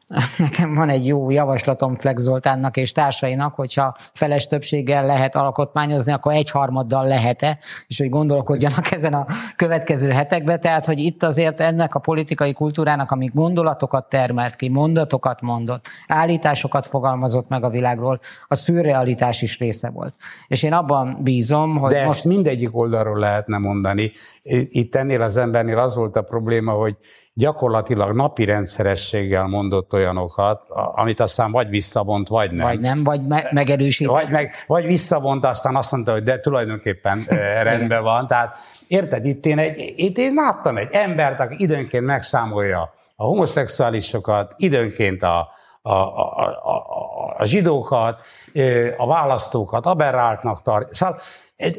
nekem 0.38 0.76
van 0.76 0.89
egy 0.89 1.08
jó 1.08 1.30
javaslatom 1.30 1.95
Flex 1.95 2.22
Zoltánnak 2.22 2.78
és 2.78 2.91
társainak, 2.91 3.56
hogyha 3.56 3.95
feles 4.14 4.47
többséggel 4.47 5.06
lehet 5.06 5.36
alkotmányozni, 5.36 6.12
akkor 6.12 6.34
egyharmaddal 6.34 7.08
lehet-e, 7.08 7.58
és 7.88 7.97
hogy 7.97 8.10
gondolkodjanak 8.10 8.91
ezen 8.97 9.14
a 9.14 9.26
következő 9.56 10.10
hetekben. 10.10 10.60
Tehát, 10.60 10.86
hogy 10.86 10.99
itt 10.99 11.24
azért 11.24 11.60
ennek 11.60 11.95
a 11.95 11.99
politikai 11.99 12.54
kultúrának, 12.54 13.12
ami 13.12 13.30
gondolatokat 13.34 14.10
termelt 14.10 14.56
ki, 14.56 14.70
mondatokat 14.70 15.41
mondott, 15.41 15.88
állításokat 16.08 16.86
fogalmazott 16.86 17.47
meg 17.47 17.64
a 17.64 17.70
világról, 17.70 18.20
a 18.47 18.56
szürrealitás 18.56 19.41
is 19.41 19.60
része 19.60 19.89
volt. 19.89 20.16
És 20.47 20.64
én 20.64 20.74
abban 20.74 21.18
bízom, 21.22 21.78
hogy 21.78 21.91
De 21.91 22.06
most... 22.06 22.18
ezt 22.18 22.26
mindegyik 22.26 22.76
oldalról 22.78 23.20
lehetne 23.20 23.58
mondani. 23.58 24.12
Itt 24.70 24.95
ennél 24.95 25.22
az 25.22 25.38
embernél 25.38 25.78
az 25.78 25.95
volt 25.95 26.16
a 26.16 26.22
probléma, 26.22 26.72
hogy 26.72 26.95
gyakorlatilag 27.34 28.16
napi 28.16 28.46
rendszerességgel 28.46 29.48
mondott 29.48 29.94
olyanokat, 29.94 30.66
amit 30.92 31.20
aztán 31.20 31.52
vagy 31.52 31.70
visszavont, 31.70 32.28
vagy 32.28 32.52
nem. 32.52 32.68
Vagy 32.68 32.80
nem, 32.80 33.04
vagy 33.04 33.28
me- 33.28 33.52
megerősített. 33.52 34.14
Vagy, 34.14 34.30
meg, 34.30 34.54
vagy 34.68 34.86
visszavont, 34.86 35.46
aztán 35.46 35.76
azt 35.76 35.92
mondta, 35.92 36.12
hogy 36.12 36.24
de 36.24 36.40
tulajdonképpen 36.40 37.24
rendben 37.64 38.04
van. 38.04 38.28
Tehát 38.28 38.58
érted, 38.88 39.26
itt 39.26 39.46
én, 39.46 39.58
egy, 39.60 39.94
itt 39.96 40.18
én 40.18 40.34
láttam 40.34 40.78
egy 40.78 40.92
embert, 40.92 41.40
aki 41.40 41.56
időnként 41.58 42.06
megszámolja 42.06 42.94
a 43.16 43.24
homoszexuálisokat, 43.24 44.54
időnként 44.58 45.24
a, 45.24 45.50
a, 45.82 45.92
a, 45.92 46.48
a, 46.64 47.36
a, 47.38 47.46
zsidókat, 47.46 48.22
a 48.98 49.08
választókat 49.08 49.86
aberráltnak 49.86 50.62
tart. 50.62 50.94
Szóval 50.94 51.20
egy, 51.64 51.78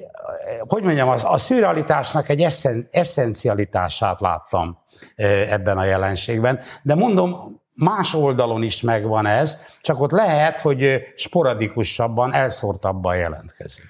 hogy 0.68 0.82
mondjam, 0.82 1.08
a, 1.08 1.16
a 1.22 1.38
szürrealitásnak 1.38 2.28
egy 2.28 2.40
eszen, 2.40 2.88
eszencialitását 2.90 4.20
láttam 4.20 4.78
ebben 5.48 5.78
a 5.78 5.84
jelenségben, 5.84 6.60
de 6.82 6.94
mondom, 6.94 7.62
más 7.74 8.14
oldalon 8.14 8.62
is 8.62 8.80
megvan 8.80 9.26
ez, 9.26 9.58
csak 9.80 10.00
ott 10.00 10.10
lehet, 10.10 10.60
hogy 10.60 11.02
sporadikusabban, 11.16 12.34
elszórtabban 12.34 13.16
jelentkezik. 13.16 13.84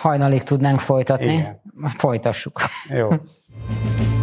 Hajnalig 0.00 0.42
tudnánk 0.42 0.80
folytatni. 0.80 1.32
Igen. 1.32 1.60
Folytassuk. 1.96 2.60
Jó. 2.88 3.08